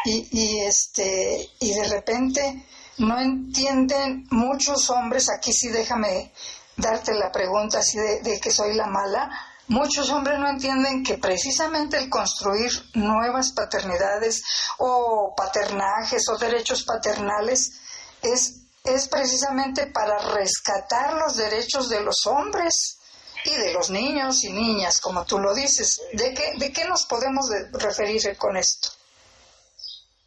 y, 0.06 0.28
y 0.30 0.60
este 0.60 1.46
y 1.60 1.74
de 1.74 1.88
repente 1.88 2.66
no 2.96 3.20
entienden 3.20 4.26
muchos 4.30 4.88
hombres. 4.88 5.28
Aquí 5.28 5.52
sí 5.52 5.68
déjame 5.68 6.32
darte 6.78 7.12
la 7.12 7.30
pregunta 7.30 7.80
así 7.80 7.98
de, 7.98 8.22
de 8.22 8.40
que 8.40 8.50
soy 8.50 8.74
la 8.74 8.86
mala 8.86 9.30
Muchos 9.68 10.10
hombres 10.10 10.38
no 10.38 10.48
entienden 10.48 11.04
que 11.04 11.18
precisamente 11.18 11.96
el 11.96 12.10
construir 12.10 12.70
nuevas 12.94 13.52
paternidades 13.52 14.42
o 14.78 15.34
paternajes 15.36 16.28
o 16.28 16.36
derechos 16.36 16.82
paternales 16.84 17.80
es, 18.22 18.66
es 18.84 19.08
precisamente 19.08 19.86
para 19.86 20.18
rescatar 20.34 21.14
los 21.14 21.36
derechos 21.36 21.88
de 21.88 22.02
los 22.02 22.26
hombres 22.26 22.98
y 23.44 23.54
de 23.54 23.72
los 23.72 23.90
niños 23.90 24.44
y 24.44 24.52
niñas, 24.52 25.00
como 25.00 25.24
tú 25.24 25.38
lo 25.38 25.54
dices. 25.54 26.00
¿De 26.12 26.34
qué, 26.34 26.52
de 26.56 26.72
qué 26.72 26.84
nos 26.84 27.06
podemos 27.06 27.48
referir 27.72 28.36
con 28.36 28.56
esto? 28.56 28.88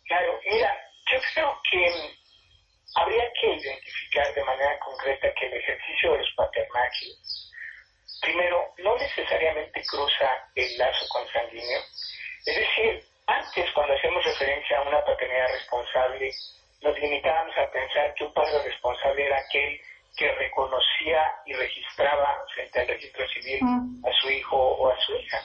Claro, 0.07 0.33
mira, 0.49 0.71
yo 1.11 1.19
creo 1.33 1.51
que 1.69 2.15
habría 2.95 3.23
que 3.39 3.47
identificar 3.47 4.33
de 4.33 4.43
manera 4.43 4.79
concreta 4.79 5.27
que 5.39 5.47
el 5.47 5.53
ejercicio 5.53 6.11
de 6.13 6.17
los 6.19 6.29
paternajes 6.37 7.51
Primero, 8.21 8.73
no 8.79 8.97
necesariamente 8.97 9.81
cruza 9.85 10.31
el 10.55 10.77
lazo 10.77 11.05
consanguíneo. 11.09 11.79
Es 12.45 12.55
decir, 12.55 13.03
antes 13.27 13.71
cuando 13.73 13.93
hacemos 13.93 14.23
referencia 14.23 14.77
a 14.77 14.81
una 14.83 15.03
paternidad 15.03 15.47
responsable, 15.51 16.31
nos 16.81 16.99
limitábamos 16.99 17.57
a 17.57 17.71
pensar 17.71 18.13
que 18.13 18.23
un 18.23 18.33
padre 18.33 18.63
responsable 18.63 19.25
era 19.25 19.37
aquel 19.39 19.79
que 20.15 20.31
reconocía 20.31 21.35
y 21.45 21.53
registraba 21.53 22.45
frente 22.53 22.79
al 22.79 22.87
registro 22.87 23.27
civil 23.29 23.59
a 24.05 24.11
su 24.21 24.29
hijo 24.29 24.57
o 24.57 24.89
a 24.89 24.99
su 25.01 25.15
hija. 25.15 25.41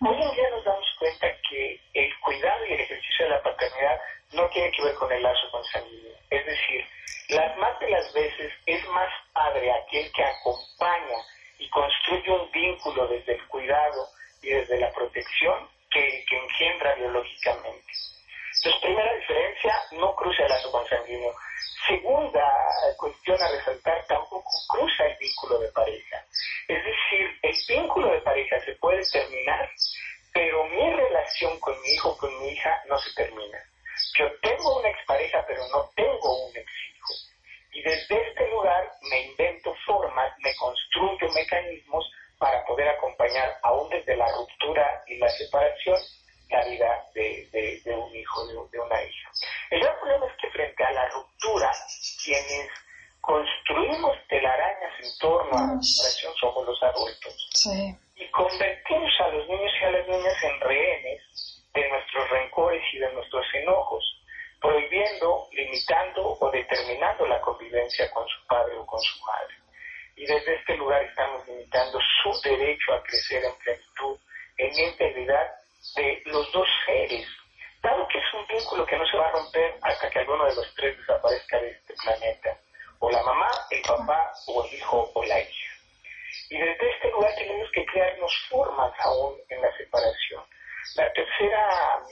Hoy 0.00 0.22
en 0.22 0.34
día 0.34 0.50
nos 0.50 0.64
damos 0.64 0.86
cuenta 0.98 1.26
que 1.50 1.80
el 1.94 2.20
cuidado 2.20 2.64
y 2.66 2.72
el 2.72 2.80
ejercicio 2.80 3.24
de 3.24 3.30
la 3.32 3.42
paternidad 3.42 4.00
no 4.32 4.48
tiene 4.50 4.70
que 4.70 4.82
ver 4.84 4.94
con 4.94 5.10
el 5.12 5.22
lazo 5.22 5.50
consanguíneo. 5.50 6.14
Es 6.30 6.46
decir, 6.46 6.86
las 7.30 7.56
más 7.58 7.78
de 7.80 7.90
las 7.90 8.12
veces 8.12 8.52
es 8.66 8.88
más 8.88 9.12
padre 9.32 9.72
aquel 9.72 10.10
que 10.12 10.24
acompaña 10.24 11.18
y 11.58 11.68
construye 11.70 12.30
un 12.30 12.50
vínculo 12.50 13.06
desde 13.08 13.34
el 13.34 13.46
cuidado 13.48 14.08
y 14.42 14.48
desde 14.48 14.78
la 14.78 14.90
protección 14.92 15.68
que, 15.90 16.24
que 16.28 16.36
engendra 16.36 16.94
biológicamente. 16.94 17.92
Entonces, 18.56 18.80
primera 18.82 19.14
diferencia, 19.14 19.74
no 19.92 20.14
cruza 20.14 20.42
el 20.42 20.48
lazo 20.48 20.70
consanguíneo. 20.72 21.32
Segunda 21.86 22.44
cuestión 22.96 23.40
a 23.40 23.48
resaltar, 23.48 24.04
tampoco 24.06 24.50
cruza 24.68 25.06
el 25.06 25.16
vínculo 25.18 25.58
de 25.58 25.68
pareja. 25.68 26.22
Es 26.66 26.84
decir, 26.84 27.38
el 27.42 27.56
vínculo 27.68 28.10
de 28.12 28.20
pareja 28.20 28.60
se 28.60 28.74
puede 28.74 29.02
terminar, 29.10 29.70
pero 30.32 30.64
mi 30.64 30.92
relación 30.92 31.58
con 31.60 31.80
mi 31.80 31.88
hijo, 31.90 32.16
con 32.18 32.38
mi 32.40 32.48
hija, 32.48 32.82
no 32.88 32.98
se 32.98 33.12
termina. 33.14 33.58
Yo 34.18 34.26
tengo 34.42 34.78
una 34.80 34.88
expareja, 34.90 35.44
pero 35.46 35.62
no 35.68 35.88
tengo 35.94 36.46
un 36.46 36.56
exijo. 36.56 36.97
Y 37.78 37.82
desde 37.82 38.28
este 38.28 38.48
lugar 38.48 38.90
me 39.08 39.20
invento 39.26 39.72
formas, 39.86 40.32
me 40.38 40.52
construyo 40.56 41.32
mecanismos 41.32 42.10
para 42.36 42.64
poder 42.64 42.88
acompañar, 42.88 43.56
aún 43.62 43.88
desde 43.88 44.16
la 44.16 44.26
ruptura 44.36 45.04
y 45.06 45.16
la 45.16 45.28
separación, 45.28 45.96
la 46.50 46.64
vida 46.64 47.04
de, 47.14 47.80
un 47.86 48.16
hijo, 48.16 48.46
de, 48.48 48.80
una 48.80 49.04
hija. 49.04 49.30
El 49.70 49.78
gran 49.78 49.96
problema 50.00 50.26
es 50.26 50.32
que 50.40 50.50
frente 50.50 50.82
a 50.82 50.90
la 50.90 51.08
ruptura, 51.10 51.70
quienes 52.24 52.68
construimos 53.20 54.16
telarañas 54.28 54.92
en 54.98 55.18
torno 55.20 55.56
a 55.56 55.74
la 55.76 55.80
separación 55.80 56.34
somos 56.34 56.66
los 56.66 56.82
adultos. 56.82 57.94
Y 58.16 58.28
convertimos 58.32 59.12
a 59.20 59.28
los 59.28 59.46
niños 59.46 59.72
y 59.80 59.84
a 59.84 59.90
las 59.92 60.08
niñas 60.08 60.42
en 60.42 60.60
rehenes 60.62 61.62
de 61.74 61.88
nuestros 61.88 62.28
rencores 62.30 62.82
y 62.92 62.98
de 62.98 63.12
nuestros 63.12 63.46
enojos 63.54 64.17
prohibiendo, 64.60 65.48
limitando 65.52 66.36
o 66.40 66.50
determinando 66.50 67.26
la 67.26 67.40
convivencia 67.40 68.10
con 68.10 68.26
su 68.28 68.46
padre 68.46 68.76
o 68.76 68.86
con 68.86 69.00
su 69.00 69.24
madre. 69.24 69.54
Y 70.16 70.26
desde 70.26 70.56
este 70.56 70.76
lugar 70.76 71.02
estamos 71.04 71.46
limitando 71.46 71.98
su 72.22 72.40
derecho 72.42 72.92
a 72.92 73.02
crecer 73.02 73.44
en 73.44 73.54
plenitud, 73.56 74.18
en 74.56 74.78
integridad 74.78 75.46
de 75.96 76.22
los 76.26 76.50
dos 76.52 76.66
seres. 76.86 77.26
Dado 77.82 78.08
que 78.08 78.18
es 78.18 78.34
un 78.34 78.46
vínculo 78.48 78.84
que 78.84 78.96
no 78.96 79.06
se 79.06 79.16
va 79.16 79.28
a 79.28 79.32
romper 79.32 79.78
hasta 79.82 80.10
que 80.10 80.18
alguno 80.18 80.44
de 80.46 80.56
los 80.56 80.74
tres 80.74 80.98
desaparezca 80.98 81.60
de 81.60 81.70
este 81.70 81.94
planeta, 82.02 82.58
o 82.98 83.10
la 83.10 83.22
mamá, 83.22 83.48
el 83.70 83.82
papá, 83.82 84.32
o 84.48 84.64
el 84.64 84.74
hijo, 84.74 85.10
o 85.14 85.24
la 85.24 85.40
hija. 85.40 85.72
Y 86.50 86.58
desde 86.58 86.90
este 86.90 87.10
lugar 87.10 87.32
tenemos 87.36 87.70
que 87.72 87.84
crearnos 87.84 88.32
formas 88.50 88.92
aún 89.04 89.36
en 89.48 89.62
la 89.62 89.76
separación. 89.76 90.42
La 90.96 91.12
tercera 91.12 92.02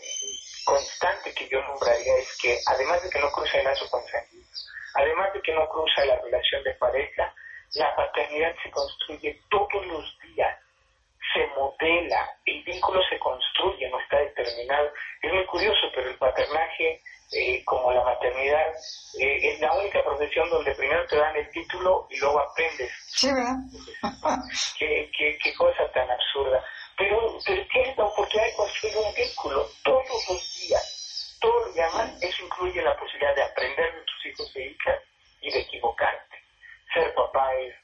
constante 0.64 1.32
que 1.34 1.48
yo 1.48 1.62
nombraría 1.62 2.16
es 2.18 2.36
que, 2.40 2.58
además 2.66 3.02
de 3.02 3.10
que 3.10 3.20
no 3.20 3.30
cruza 3.30 3.58
el 3.58 3.64
lazo 3.64 3.88
consanguíneo, 3.88 4.46
además 4.94 5.32
de 5.32 5.40
que 5.42 5.54
no 5.54 5.68
cruza 5.68 6.04
la 6.04 6.16
relación 6.18 6.62
de 6.64 6.74
pareja, 6.74 7.32
la 7.74 7.94
paternidad 7.94 8.54
se 8.62 8.70
construye 8.70 9.40
todos 9.50 9.86
los 9.86 10.18
días, 10.20 10.58
se 11.32 11.46
modela, 11.58 12.30
el 12.46 12.62
vínculo 12.64 13.00
se 13.08 13.18
construye, 13.18 13.88
no 13.90 14.00
está 14.00 14.18
determinado. 14.18 14.90
Es 15.22 15.32
muy 15.32 15.46
curioso, 15.46 15.86
pero 15.94 16.08
el 16.10 16.16
paternaje, 16.16 17.00
eh, 17.32 17.64
como 17.64 17.92
la 17.92 18.02
maternidad, 18.02 18.72
eh, 19.20 19.52
es 19.52 19.60
la 19.60 19.72
única 19.72 20.02
profesión 20.02 20.48
donde 20.50 20.74
primero 20.74 21.06
te 21.06 21.16
dan 21.16 21.36
el 21.36 21.50
título 21.50 22.06
y 22.10 22.18
luego 22.18 22.40
aprendes. 22.40 22.90
Sí, 23.08 23.28
¿verdad? 23.32 23.56
qué, 24.78 25.10
qué, 25.16 25.38
qué 25.42 25.54
cosa 25.54 25.90
tan 25.92 26.10
absurda 26.10 26.64
pero, 26.96 27.38
tienes 27.44 27.96
la 27.96 28.04
oportunidad 28.04 28.46
de 28.46 28.54
construir 28.54 28.96
un 28.96 29.14
vínculo 29.14 29.68
todos 29.84 30.28
los 30.28 30.60
días. 30.60 31.36
Todo 31.40 31.66
lo 31.66 31.72
demás, 31.72 32.10
eso 32.22 32.44
incluye 32.44 32.82
la 32.82 32.96
posibilidad 32.98 33.34
de 33.34 33.42
aprender 33.42 33.94
de 33.94 34.00
tus 34.00 34.26
hijos 34.26 34.56
e 34.56 34.70
hijas 34.70 35.02
y 35.42 35.50
de 35.50 35.60
equivocarte. 35.60 36.36
Ser 36.94 37.14
papá 37.14 37.52
es 37.54 37.74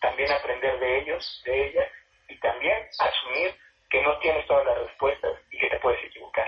también 0.00 0.30
aprender 0.30 0.78
de 0.78 0.98
ellos, 1.00 1.42
de 1.46 1.68
ellas, 1.68 1.88
y 2.28 2.38
también 2.40 2.76
asumir 2.98 3.56
que 3.90 4.02
no 4.02 4.18
tienes 4.18 4.46
todas 4.46 4.66
las 4.66 4.78
respuestas 4.78 5.32
y 5.50 5.58
que 5.58 5.68
te 5.68 5.78
puedes 5.80 6.04
equivocar. 6.04 6.46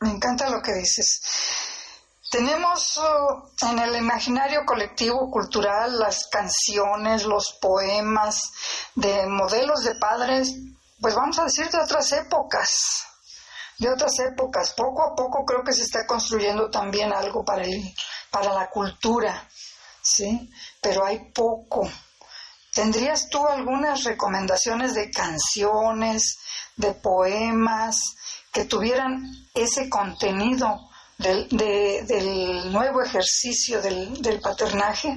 Me 0.00 0.10
encanta 0.10 0.50
lo 0.50 0.60
que 0.62 0.72
dices. 0.74 1.20
Tenemos 2.30 2.98
oh, 2.98 3.50
en 3.70 3.78
el 3.78 3.96
imaginario 3.96 4.66
colectivo 4.66 5.30
cultural 5.30 5.98
las 5.98 6.28
canciones, 6.28 7.24
los 7.24 7.58
poemas 7.58 8.87
de 9.00 9.26
modelos 9.26 9.84
de 9.84 9.94
padres, 9.94 10.54
pues 11.00 11.14
vamos 11.14 11.38
a 11.38 11.44
decir 11.44 11.68
de 11.70 11.78
otras 11.78 12.10
épocas, 12.12 13.06
de 13.78 13.88
otras 13.88 14.18
épocas. 14.20 14.74
Poco 14.74 15.02
a 15.02 15.14
poco 15.14 15.44
creo 15.44 15.62
que 15.62 15.72
se 15.72 15.82
está 15.82 16.06
construyendo 16.06 16.70
también 16.70 17.12
algo 17.12 17.44
para, 17.44 17.64
el, 17.64 17.94
para 18.30 18.52
la 18.52 18.68
cultura, 18.68 19.48
¿sí? 20.02 20.50
Pero 20.80 21.04
hay 21.04 21.30
poco. 21.32 21.88
¿Tendrías 22.72 23.28
tú 23.28 23.46
algunas 23.46 24.04
recomendaciones 24.04 24.94
de 24.94 25.10
canciones, 25.10 26.38
de 26.76 26.92
poemas 26.94 27.96
que 28.52 28.64
tuvieran 28.64 29.22
ese 29.54 29.88
contenido? 29.88 30.88
del, 31.18 31.48
del 31.48 32.72
nuevo 32.72 33.02
ejercicio 33.02 33.82
del, 33.82 34.22
del 34.22 34.40
paternaje? 34.40 35.08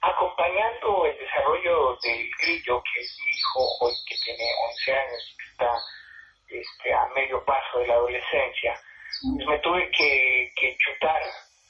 Acompañando 0.00 1.06
el 1.06 1.18
desarrollo 1.18 1.96
del 2.02 2.30
grillo, 2.42 2.82
que 2.82 3.00
es 3.00 3.18
mi 3.24 3.30
hijo 3.30 3.60
hoy 3.80 3.92
que 4.06 4.16
tiene 4.24 4.44
11 4.70 4.92
años 4.94 5.32
y 5.32 5.36
que 5.36 5.44
está 5.50 5.72
este, 6.48 6.94
a 6.94 7.06
medio 7.14 7.44
paso 7.44 7.78
de 7.80 7.86
la 7.86 7.94
adolescencia, 7.94 8.80
pues 9.34 9.46
me 9.46 9.58
tuve 9.58 9.90
que, 9.90 10.52
que 10.56 10.76
chutar 10.78 11.20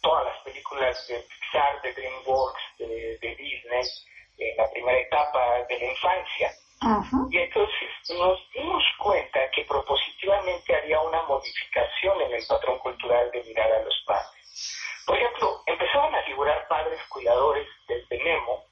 todas 0.03 0.27
las 0.27 0.45
películas 0.45 1.09
de 1.09 1.19
Pixar, 1.21 1.83
de 1.83 1.93
DreamWorks, 1.93 2.63
de, 2.79 3.19
de 3.19 3.35
Disney, 3.37 3.83
en 4.39 4.57
la 4.57 4.71
primera 4.71 4.99
etapa 4.99 5.65
de 5.69 5.79
la 5.79 5.85
infancia. 5.87 6.51
Y 7.31 7.39
entonces 7.39 7.89
nos 8.11 8.39
dimos 8.53 8.83
cuenta 8.99 9.41
que 9.55 9.65
propositivamente 9.65 10.77
había 10.77 11.01
una 11.01 11.23
modificación 11.23 12.21
en 12.23 12.33
el 12.35 12.47
patrón 12.47 12.79
cultural 12.79 13.31
de 13.33 13.43
mirar 13.45 13.71
a 13.73 13.83
los 13.83 14.03
padres. 14.07 15.05
Por 15.07 15.17
ejemplo, 15.17 15.63
empezaban 15.67 16.15
a 16.15 16.23
figurar 16.23 16.69
padres 16.69 17.01
cuidadores 17.09 17.67
desde 17.89 18.23
Nemo, 18.23 18.65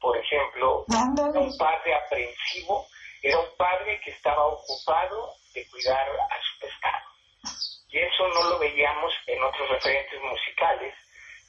por 0.00 0.16
ejemplo, 0.16 0.84
un 0.88 1.58
padre 1.58 1.94
aprensivo 1.94 2.86
era 3.22 3.38
un 3.38 3.56
padre 3.56 4.00
que 4.02 4.10
estaba 4.12 4.46
ocupado 4.46 5.34
de 5.54 5.68
cuidar 5.68 6.08
a 6.08 6.36
su 6.40 6.58
pescado. 6.60 7.06
Y 7.90 7.98
eso 7.98 8.28
no 8.28 8.50
lo 8.50 8.58
veíamos 8.58 9.12
en 9.26 9.42
otros 9.42 9.68
referentes 9.68 10.20
musicales 10.22 10.94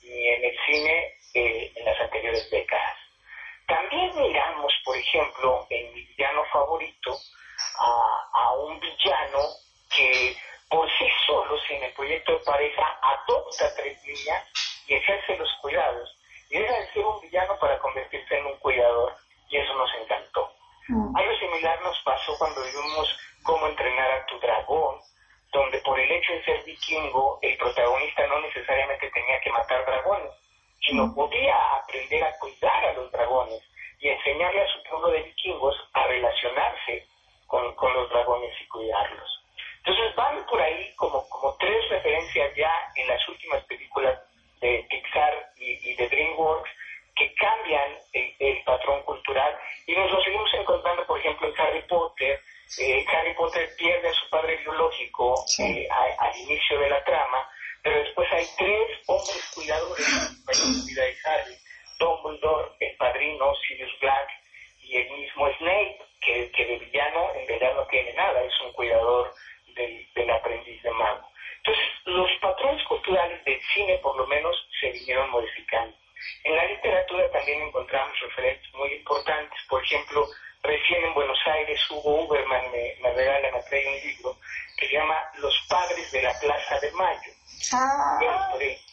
ni 0.04 0.28
en 0.28 0.44
el 0.44 0.58
cine 0.66 1.14
eh, 1.34 1.72
en 1.76 1.86
las 1.86 2.00
anteriores 2.02 2.50
décadas. 2.50 2.98
También 3.72 4.12
miramos, 4.18 4.74
por 4.84 4.98
ejemplo, 4.98 5.66
en 5.70 5.94
mi 5.94 6.04
villano 6.04 6.44
favorito, 6.52 7.18
a, 7.80 8.54
un 8.56 8.78
villano 8.82 9.40
que 9.96 10.36
por 10.68 10.90
sí 10.98 11.08
solo, 11.26 11.58
sin 11.70 11.82
el 11.82 11.94
proyecto 11.94 12.34
de 12.34 12.40
pareja, 12.40 13.00
adopta 13.02 13.74
tres 13.78 13.98
niñas 14.04 14.44
y 14.88 14.96
ejerce 14.96 15.38
los 15.38 15.48
cuidados. 15.62 16.10
Y 16.50 16.60
deja 16.60 16.80
de 16.80 16.92
ser 16.92 17.06
un 17.06 17.22
villano 17.22 17.58
para 17.60 17.80
convertirse 17.80 18.40
en 18.40 18.48
un 18.48 18.58
cuidador. 18.60 19.16
Y 19.50 19.56
eso 19.56 19.74
nos 19.74 19.90
encantó. 20.02 20.52
Mm. 20.90 21.16
Algo 21.16 21.34
similar 21.38 21.82
nos 21.82 21.98
pasó 22.04 22.38
cuando 22.38 22.62
vimos 22.64 23.18
cómo 23.44 23.68
entrenar 23.68 24.12
a 24.12 24.26
tu 24.26 24.38
dragón, 24.40 25.00
donde 25.54 25.80
por 25.80 25.98
el 25.98 26.12
hecho 26.12 26.34
de 26.34 26.44
ser 26.44 26.64
vikingo, 26.66 27.40
el 27.42 27.56
protagonista 27.58 28.28
no 28.28 28.42
necesariamente 28.42 29.10
tenía 29.12 29.40
que 29.40 29.50
matar 29.50 29.86
dragones, 29.86 30.32
sino 30.86 31.14
podía 31.14 31.56
aprender 31.76 32.24
a 32.24 32.38
cuidar 32.40 32.86
a 32.86 32.94
los 32.94 33.12
dragones 33.12 33.62
y 34.00 34.08
enseñarle 34.10 34.62
a 34.62 34.68
su 34.68 34.84
pueblo 34.84 35.10
de 35.10 35.22
vikingos 35.22 35.76
a 35.94 36.08
relacionarse 36.08 37.08
con, 37.48 37.74
con 37.76 37.94
los 37.94 38.10
dragones 38.10 38.54
y 38.62 38.68
cuidarlos. 38.68 39.42
Entonces 39.84 40.16
van 40.16 40.46
por 40.46 40.62
ahí 40.62 40.94
como, 40.96 41.28
como 41.30 41.56
tres 41.58 41.90
referencias 41.90 42.56
ya 42.56 42.74
en 42.96 43.08
las 43.08 43.28
últimas 43.30 43.64
películas 43.66 44.20
de 44.60 44.86
Pixar 44.90 45.34
y, 45.58 45.92
y 45.92 45.96
de 45.96 46.08
DreamWorks 46.08 46.70
que 47.16 47.34
cambian 47.36 47.98
el, 48.14 48.34
el, 48.40 48.64
patrón 48.64 49.02
cultural 49.04 49.58
y 49.86 49.94
nos 49.94 50.12
lo 50.12 50.22
seguimos 50.22 50.54
encontrando, 50.54 51.06
por 51.06 51.20
ejemplo, 51.20 51.48
en 51.48 51.60
Harry 51.60 51.82
Potter. 51.84 52.40
Eh, 52.80 53.06
Harry 53.08 53.34
Potter 53.34 53.70
pierde 53.78 54.08
a 54.08 54.14
su 54.14 54.30
padre 54.30 54.56
biológico 54.58 55.36
eh, 55.60 55.88
al 55.90 56.38
inicio 56.38 56.80
de 56.80 56.90
la 56.90 57.04
trama, 57.04 57.50
pero 57.84 58.00
después 58.00 58.28
hay 58.32 58.46
tres 58.58 59.00
hombres 59.08 59.52
cuidadores 59.56 60.08
en 60.08 60.80
la 60.80 60.86
vida 60.86 61.04
de 61.04 61.16
Harry. 61.26 61.56
Dumbledore, 62.00 62.70
el 62.80 62.96
padrino, 62.98 63.54
Sirius 63.68 63.92
Black 64.00 64.30
y 64.82 64.98
el 64.98 65.12
mismo 65.12 65.48
Snape, 65.58 66.00
que, 66.20 66.52
que 66.52 66.66
de 66.66 66.78
villano 66.78 67.34
en 67.36 67.46
verdad 67.48 67.76
no 67.76 67.86
tiene 67.88 68.14
nada, 68.14 68.44
es 68.44 68.54
un 68.66 68.72
cuidador 68.74 69.34
del, 69.76 70.08
del 70.14 70.30
aprendiz 70.32 70.82
de 70.82 70.92
mago. 70.92 71.28
Entonces, 71.58 71.86
los 72.06 72.30
patrones 72.42 72.84
culturales 72.88 73.44
del 73.46 73.60
cine, 73.74 73.98
por 74.00 74.18
lo 74.18 74.26
menos, 74.28 74.56
se 74.80 74.92
vinieron 74.92 75.30
modificando. 75.30 75.96
En 76.44 76.56
la 76.56 76.66
literatura 76.66 77.32
también 77.32 77.62
encontramos 77.62 78.20
referentes 78.20 78.74
muy 78.74 78.94
importantes. 78.94 79.60
Por 79.70 79.84
ejemplo, 79.84 80.28
recién 80.64 81.06
en 81.06 81.14
Buenos 81.14 81.40
Aires 81.46 81.80
Hugo 81.90 82.26
Uberman 82.26 82.72
me, 82.72 82.96
me 83.02 83.14
regala, 83.14 83.52
me 83.52 83.62
trae 83.64 83.88
un 83.88 84.08
libro 84.08 84.38
que 84.78 84.88
se 84.88 84.94
llama 84.94 85.18
Los 85.38 85.56
Padres 85.70 86.12
de 86.12 86.22
la 86.22 86.34
Plaza 86.40 86.80
de 86.80 86.92
Mayo. 86.92 87.32
Ah. 87.74 88.20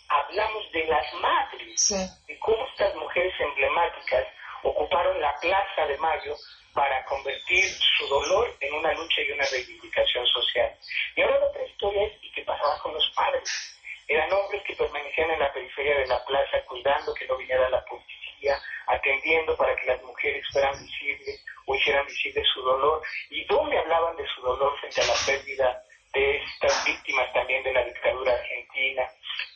hablamos 0.08 0.72
de 0.72 0.84
las 0.86 1.14
madres, 1.14 1.88
de 2.26 2.38
cómo 2.38 2.66
estas 2.66 2.94
mujeres 2.96 3.32
emblemáticas 3.40 4.26
ocuparon 4.62 5.20
la 5.20 5.34
Plaza 5.40 5.86
de 5.86 5.96
Mayo 5.98 6.34
para 6.74 7.04
convertir 7.06 7.64
su 7.98 8.06
dolor 8.06 8.56
en 8.60 8.74
una 8.74 8.92
lucha 8.92 9.22
y 9.22 9.32
una 9.32 9.44
reivindicación 9.50 10.26
social. 10.26 10.76
Y 11.16 11.22
ahora 11.22 11.38
la 11.40 11.46
otra 11.46 11.64
historia 11.64 12.04
es, 12.04 12.12
¿y 12.22 12.32
qué 12.32 12.42
pasaba 12.42 12.78
con 12.78 12.94
los 12.94 13.10
padres? 13.16 13.77
Eran 14.08 14.32
hombres 14.32 14.62
que 14.62 14.74
permanecían 14.74 15.30
en 15.30 15.38
la 15.38 15.52
periferia 15.52 15.98
de 15.98 16.06
la 16.06 16.24
plaza 16.24 16.64
cuidando 16.66 17.12
que 17.12 17.26
no 17.26 17.36
viniera 17.36 17.68
la 17.68 17.84
policía, 17.84 18.58
atendiendo 18.86 19.54
para 19.54 19.76
que 19.76 19.84
las 19.84 20.02
mujeres 20.02 20.42
fueran 20.50 20.72
visibles 20.80 21.44
o 21.66 21.74
hicieran 21.74 22.06
visible 22.06 22.42
su 22.54 22.62
dolor. 22.62 23.02
¿Y 23.28 23.44
dónde 23.44 23.78
hablaban 23.78 24.16
de 24.16 24.26
su 24.34 24.40
dolor 24.40 24.72
frente 24.80 25.02
a 25.02 25.06
la 25.06 25.14
pérdida 25.26 25.82
de 26.14 26.36
estas 26.38 26.86
víctimas 26.86 27.30
también 27.34 27.62
de 27.62 27.72
la 27.74 27.84
dictadura 27.84 28.32
argentina? 28.32 29.06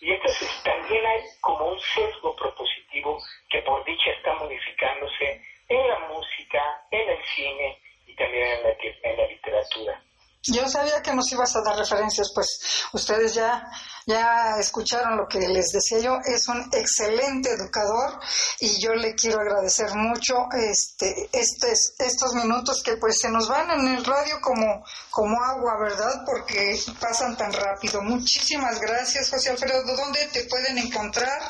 Y 0.03 0.13
entonces 0.13 0.63
también 0.63 1.07
hay 1.07 1.23
como 1.41 1.69
un 1.69 1.81
sesgo 1.81 2.37
propositivo 2.37 3.19
que 3.49 3.63
por 3.63 3.83
dicha 3.87 4.11
está 4.11 4.35
modificándose 4.35 5.41
en 5.71 5.89
la 5.89 5.99
música, 6.09 6.87
en 6.91 7.09
el 7.09 7.25
cine 7.25 7.79
y 8.07 8.15
también 8.17 8.49
en 8.49 8.63
la, 8.65 8.77
en 9.03 9.17
la 9.17 9.27
literatura. 9.29 10.03
Yo 10.45 10.69
sabía 10.69 11.01
que 11.03 11.15
nos 11.15 11.31
ibas 11.31 11.55
a 11.55 11.63
dar 11.63 11.79
referencias, 11.79 12.33
pues 12.35 12.89
ustedes 12.93 13.33
ya, 13.33 13.71
ya 14.07 14.57
escucharon 14.59 15.17
lo 15.17 15.29
que 15.29 15.39
les 15.39 15.71
decía 15.71 16.01
yo. 16.01 16.19
Es 16.25 16.49
un 16.49 16.69
excelente 16.73 17.51
educador 17.51 18.19
y 18.59 18.81
yo 18.81 18.93
le 18.95 19.15
quiero 19.15 19.39
agradecer 19.41 19.95
mucho 19.95 20.35
este, 20.53 21.29
estes, 21.33 21.95
estos 21.97 22.35
minutos 22.35 22.83
que 22.83 22.97
pues 22.97 23.21
se 23.21 23.31
nos 23.31 23.49
van 23.49 23.71
en 23.71 23.95
el 23.95 24.05
radio 24.05 24.41
como, 24.41 24.85
como 25.11 25.41
agua, 25.45 25.79
¿verdad? 25.81 26.25
Porque 26.27 26.77
pasan 27.01 27.37
tan 27.37 27.53
rápido. 27.53 28.03
Muchísimas 28.03 28.81
gracias, 28.81 29.31
José 29.31 29.51
Alfredo. 29.51 29.85
¿Dónde 29.97 30.27
te 30.33 30.43
pueden 30.47 30.77
encontrar? 30.79 31.41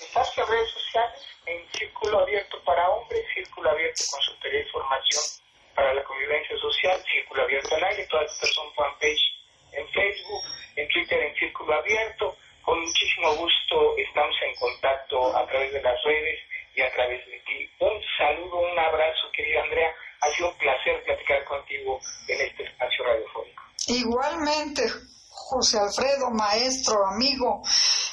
Estás 0.00 0.36
redes 0.36 0.70
sociales, 0.70 1.20
en 1.46 1.72
Círculo 1.76 2.20
Abierto 2.20 2.56
para 2.64 2.88
Hombres, 2.88 3.24
Círculo 3.34 3.70
Abierto 3.70 4.04
con 4.12 4.20
Superior 4.20 4.64
Formación 4.70 5.41
para 5.74 5.94
la 5.94 6.04
convivencia 6.04 6.56
social, 6.58 7.02
Círculo 7.12 7.42
Abierto 7.42 7.74
al 7.74 7.84
Aire, 7.84 8.06
todas 8.06 8.32
estas 8.32 8.50
son 8.50 8.72
fanpage 8.74 9.22
en 9.72 9.88
Facebook, 9.88 10.42
en 10.76 10.88
Twitter 10.88 11.20
en 11.20 11.34
Círculo 11.36 11.74
Abierto. 11.74 12.36
Con 12.62 12.80
muchísimo 12.80 13.34
gusto 13.34 13.96
estamos 13.98 14.36
en 14.46 14.54
contacto 14.54 15.36
a 15.36 15.46
través 15.46 15.72
de 15.72 15.82
las 15.82 16.02
redes 16.04 16.38
y 16.74 16.80
a 16.80 16.92
través 16.92 17.26
de 17.26 17.38
ti. 17.40 17.68
Un 17.80 18.00
saludo, 18.16 18.58
un 18.58 18.78
abrazo, 18.78 19.30
querida 19.34 19.62
Andrea. 19.62 19.92
Ha 20.20 20.30
sido 20.30 20.50
un 20.50 20.58
placer 20.58 21.02
platicar 21.04 21.44
contigo 21.44 21.98
en 22.28 22.40
este 22.40 22.62
espacio 22.64 23.04
radiofónico. 23.04 23.62
Igualmente, 23.88 24.82
José 25.28 25.78
Alfredo, 25.78 26.30
maestro, 26.30 27.04
amigo, 27.12 27.62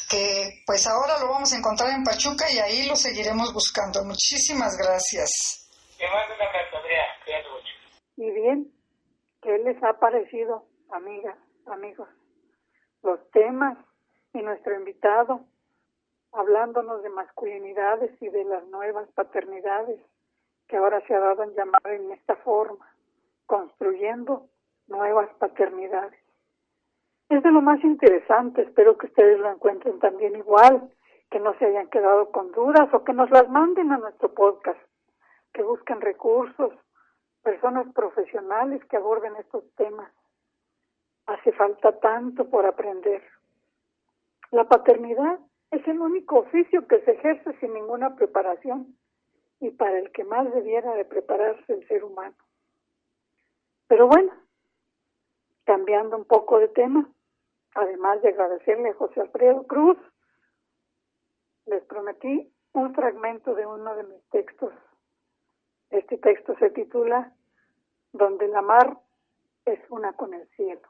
que 0.10 0.64
pues 0.66 0.88
ahora 0.88 1.20
lo 1.20 1.30
vamos 1.30 1.54
a 1.54 1.58
encontrar 1.58 1.92
en 1.92 2.04
Pachuca 2.04 2.50
y 2.50 2.58
ahí 2.58 2.88
lo 2.88 2.96
seguiremos 2.96 3.54
buscando. 3.54 4.04
Muchísimas 4.04 4.76
gracias. 4.78 5.70
Te 5.98 6.08
mando 6.08 6.34
un 6.34 6.42
abrazo. 6.42 6.79
Y 8.18 8.32
bien, 8.32 8.72
¿qué 9.42 9.58
les 9.60 9.82
ha 9.84 10.00
parecido, 10.00 10.66
amigas, 10.92 11.38
amigos? 11.68 12.10
Los 13.04 13.20
temas 13.32 13.78
y 14.34 14.42
nuestro 14.42 14.76
invitado 14.76 15.46
hablándonos 16.32 17.02
de 17.02 17.10
masculinidades 17.10 18.12
y 18.22 18.30
de 18.30 18.44
las 18.44 18.66
nuevas 18.68 19.08
paternidades 19.14 20.00
que 20.68 20.78
ahora 20.78 21.02
se 21.08 21.16
ha 21.16 21.20
dado 21.20 21.44
en 21.44 21.56
llamar 21.56 21.82
en 21.88 22.12
esta 22.12 22.36
forma, 22.38 22.94
construyendo 23.48 24.48
nuevas 24.88 25.30
paternidades. 25.40 26.20
Es 27.30 27.42
de 27.42 27.52
lo 27.52 27.62
más 27.62 27.84
interesante, 27.84 28.62
espero 28.62 28.98
que 28.98 29.08
ustedes 29.08 29.40
lo 29.40 29.52
encuentren 29.52 30.00
también 30.00 30.36
igual, 30.36 30.92
que 31.32 31.40
no 31.40 31.58
se 31.58 31.66
hayan 31.66 31.88
quedado 31.90 32.32
con 32.32 32.52
dudas 32.52 32.94
o 32.94 33.04
que 33.04 33.14
nos 33.14 33.30
las 33.32 33.50
manden 33.50 33.92
a 33.92 33.98
nuestro 33.98 34.34
podcast 34.34 34.80
que 35.54 35.64
busquen 35.64 36.02
recursos, 36.02 36.74
personas 37.44 37.92
profesionales 37.94 38.84
que 38.86 38.98
aborden 38.98 39.36
estos 39.38 39.64
temas. 39.76 40.12
Hace 41.26 41.52
falta 41.54 42.00
tanto 42.00 42.50
por 42.50 42.66
aprender. 42.66 43.24
La 44.52 44.68
paternidad 44.68 45.40
es 45.72 45.88
el 45.88 46.00
único 46.00 46.40
oficio 46.40 46.88
que 46.88 47.02
se 47.02 47.12
ejerce 47.12 47.54
sin 47.60 47.74
ninguna 47.74 48.16
preparación 48.16 48.98
y 49.60 49.72
para 49.72 50.00
el 50.00 50.12
que 50.12 50.24
más 50.24 50.52
debiera 50.54 50.94
de 50.96 51.06
prepararse 51.06 51.74
el 51.74 51.88
ser 51.88 52.04
humano. 52.04 52.36
Pero 53.88 54.08
bueno, 54.08 54.32
cambiando 55.66 56.18
un 56.18 56.26
poco 56.26 56.60
de 56.60 56.70
tema, 56.70 57.08
además 57.76 58.22
de 58.22 58.30
agradecerle 58.30 58.90
a 58.90 58.96
José 58.96 59.22
Alfredo 59.22 59.68
Cruz, 59.68 59.98
les 61.66 61.84
prometí 61.84 62.52
un 62.74 62.96
fragmento 62.96 63.54
de 63.54 63.66
uno 63.66 63.96
de 63.96 64.04
mis 64.04 64.24
textos 64.30 64.74
este 65.90 66.18
texto 66.18 66.56
se 66.58 66.70
titula 66.70 67.34
Donde 68.12 68.48
la 68.48 68.62
mar 68.62 68.98
es 69.66 69.80
una 69.90 70.14
con 70.14 70.34
el 70.34 70.48
cielo. 70.50 70.88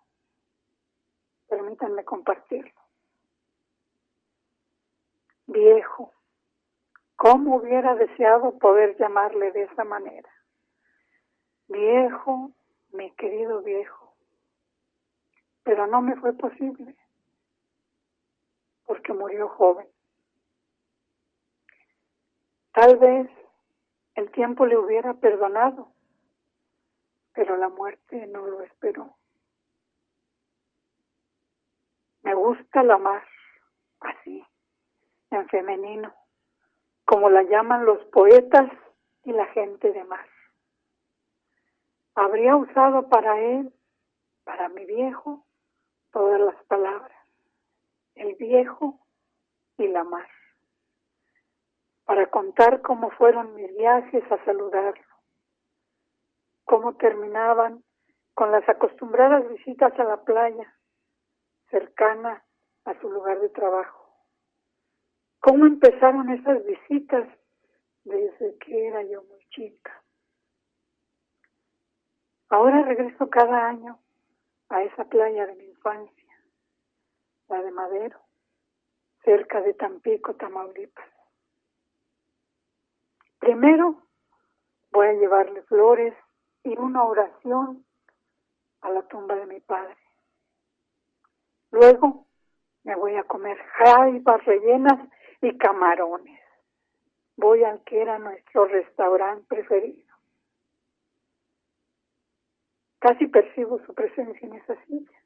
Permítanme 1.47 2.03
compartirlo. 2.03 2.79
Viejo, 5.47 6.13
¿Cómo 7.19 7.57
hubiera 7.57 7.95
deseado 7.95 8.57
poder 8.59 8.95
llamarle 8.97 9.51
de 9.51 9.63
esa 9.63 9.83
manera? 9.83 10.29
Viejo, 11.67 12.51
mi 12.93 13.11
querido 13.11 13.61
viejo. 13.61 14.15
Pero 15.63 15.85
no 15.85 16.01
me 16.01 16.15
fue 16.15 16.31
posible, 16.31 16.95
porque 18.85 19.11
murió 19.11 19.49
joven. 19.49 19.85
Tal 22.71 22.95
vez 22.95 23.29
el 24.19 24.31
tiempo 24.31 24.65
le 24.65 24.77
hubiera 24.77 25.13
perdonado, 25.13 25.93
pero 27.33 27.55
la 27.55 27.69
muerte 27.69 28.27
no 28.27 28.45
lo 28.45 28.61
esperó. 28.63 29.15
Me 32.23 32.33
gusta 32.35 32.83
la 32.83 32.97
más 32.97 33.23
así, 34.01 34.45
en 35.31 35.47
femenino, 35.47 36.13
como 37.05 37.29
la 37.29 37.43
llaman 37.43 37.85
los 37.85 38.03
poetas 38.07 38.69
y 39.23 39.31
la 39.31 39.45
gente 39.47 39.89
de 39.93 40.03
mar. 40.03 40.27
Habría 42.15 42.57
usado 42.57 43.07
para 43.07 43.39
él, 43.39 43.73
para 44.43 44.67
mi 44.67 44.85
viejo, 44.85 45.45
todas 46.11 46.41
las 46.41 46.61
palabras, 46.65 47.17
el 48.15 48.35
viejo 48.35 48.99
y 49.77 49.87
la 49.87 50.03
mar, 50.03 50.27
para 52.09 52.25
contar 52.31 52.81
cómo 52.81 53.11
fueron 53.11 53.53
mis 53.53 53.71
viajes 53.77 54.23
a 54.31 54.43
saludarlo, 54.43 55.05
cómo 56.63 56.95
terminaban 56.95 57.83
con 58.33 58.51
las 58.51 58.67
acostumbradas 58.67 59.47
visitas 59.47 59.93
a 59.99 60.03
la 60.05 60.23
playa, 60.23 60.73
cercana 61.69 62.43
a 62.85 62.99
su 62.99 63.11
lugar 63.11 63.39
de 63.41 63.49
trabajo. 63.49 64.11
¿Cómo 65.39 65.67
empezaron 65.67 66.31
esas 66.31 66.65
visitas 66.65 67.29
desde 68.05 68.57
que 68.57 68.87
era 68.87 69.03
yo 69.03 69.21
muy 69.25 69.45
chica? 69.49 70.03
Ahora 72.49 72.85
regreso 72.85 73.29
cada 73.29 73.67
año 73.67 73.99
a 74.69 74.81
esa 74.81 75.05
playa 75.05 75.45
de 75.45 75.53
mi 75.57 75.65
infancia, 75.65 76.41
la 77.49 77.61
de 77.61 77.69
Madero, 77.69 78.19
cerca 79.23 79.61
de 79.61 79.75
Tampico, 79.75 80.33
Tamaulipas. 80.33 81.18
Primero 83.39 84.03
voy 84.91 85.07
a 85.07 85.13
llevarle 85.13 85.61
flores 85.63 86.13
y 86.63 86.77
una 86.77 87.03
oración 87.03 87.85
a 88.81 88.91
la 88.91 89.07
tumba 89.07 89.35
de 89.35 89.45
mi 89.45 89.59
padre. 89.61 89.97
Luego 91.71 92.27
me 92.83 92.95
voy 92.95 93.15
a 93.15 93.23
comer 93.23 93.57
jaibas 93.57 94.43
rellenas 94.45 95.09
y 95.41 95.57
camarones. 95.57 96.41
Voy 97.37 97.63
al 97.63 97.81
que 97.83 98.01
era 98.01 98.19
nuestro 98.19 98.65
restaurante 98.65 99.45
preferido. 99.47 100.13
Casi 102.99 103.27
percibo 103.27 103.79
su 103.85 103.93
presencia 103.93 104.45
en 104.45 104.55
esa 104.55 104.75
silla, 104.85 105.23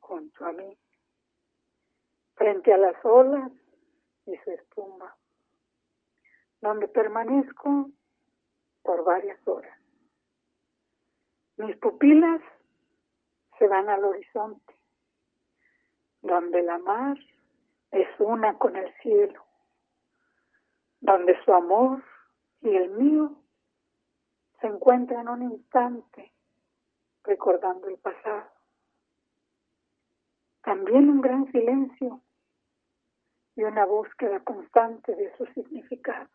junto 0.00 0.44
a 0.44 0.52
mí, 0.52 0.76
frente 2.34 2.74
a 2.74 2.76
las 2.76 3.02
olas 3.06 3.50
y 4.26 4.36
su 4.36 4.50
espuma, 4.50 5.16
donde 6.60 6.88
permanezco 6.88 7.90
por 8.82 9.04
varias 9.04 9.38
horas. 9.46 9.78
Mis 11.56 11.76
pupilas 11.76 12.40
se 13.58 13.66
van 13.66 13.88
al 13.88 14.04
horizonte, 14.04 14.74
donde 16.22 16.62
la 16.62 16.78
mar 16.78 17.18
es 17.90 18.08
una 18.18 18.56
con 18.56 18.76
el 18.76 18.92
cielo, 19.02 19.44
donde 21.00 21.38
su 21.44 21.52
amor 21.52 22.02
y 22.62 22.74
el 22.74 22.90
mío 22.90 23.34
se 24.60 24.66
encuentran 24.66 25.28
un 25.28 25.42
instante 25.42 26.32
recordando 27.24 27.88
el 27.88 27.98
pasado. 27.98 28.50
También 30.62 31.08
un 31.08 31.20
gran 31.20 31.50
silencio 31.52 32.20
y 33.56 33.62
una 33.62 33.84
búsqueda 33.86 34.40
constante 34.40 35.14
de 35.14 35.36
su 35.36 35.46
significado. 35.46 36.28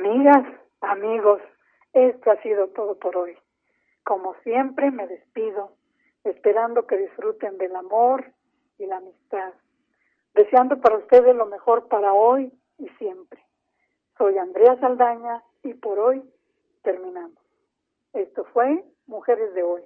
Amigas, 0.00 0.46
amigos, 0.80 1.42
esto 1.92 2.30
ha 2.30 2.40
sido 2.40 2.68
todo 2.68 2.98
por 2.98 3.18
hoy. 3.18 3.36
Como 4.02 4.34
siempre 4.36 4.90
me 4.90 5.06
despido, 5.06 5.72
esperando 6.24 6.86
que 6.86 6.96
disfruten 6.96 7.58
del 7.58 7.76
amor 7.76 8.32
y 8.78 8.86
la 8.86 8.96
amistad, 8.96 9.52
deseando 10.32 10.80
para 10.80 10.96
ustedes 10.96 11.36
lo 11.36 11.44
mejor 11.44 11.88
para 11.88 12.14
hoy 12.14 12.50
y 12.78 12.88
siempre. 12.96 13.44
Soy 14.16 14.38
Andrea 14.38 14.80
Saldaña 14.80 15.44
y 15.62 15.74
por 15.74 15.98
hoy 15.98 16.22
terminamos. 16.80 17.36
Esto 18.14 18.46
fue 18.54 18.82
Mujeres 19.06 19.52
de 19.52 19.64
Hoy. 19.64 19.82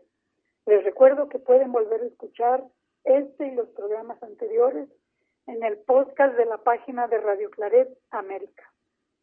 Les 0.66 0.84
recuerdo 0.84 1.28
que 1.28 1.40
pueden 1.40 1.72
volver 1.72 2.02
a 2.02 2.06
escuchar 2.06 2.62
este 3.02 3.48
y 3.48 3.54
los 3.56 3.68
programas 3.70 4.22
anteriores 4.22 4.88
en 5.48 5.64
el 5.64 5.76
podcast 5.78 6.36
de 6.36 6.46
la 6.46 6.58
página 6.58 7.08
de 7.08 7.18
Radio 7.18 7.50
Claret 7.50 7.88
América. 8.12 8.73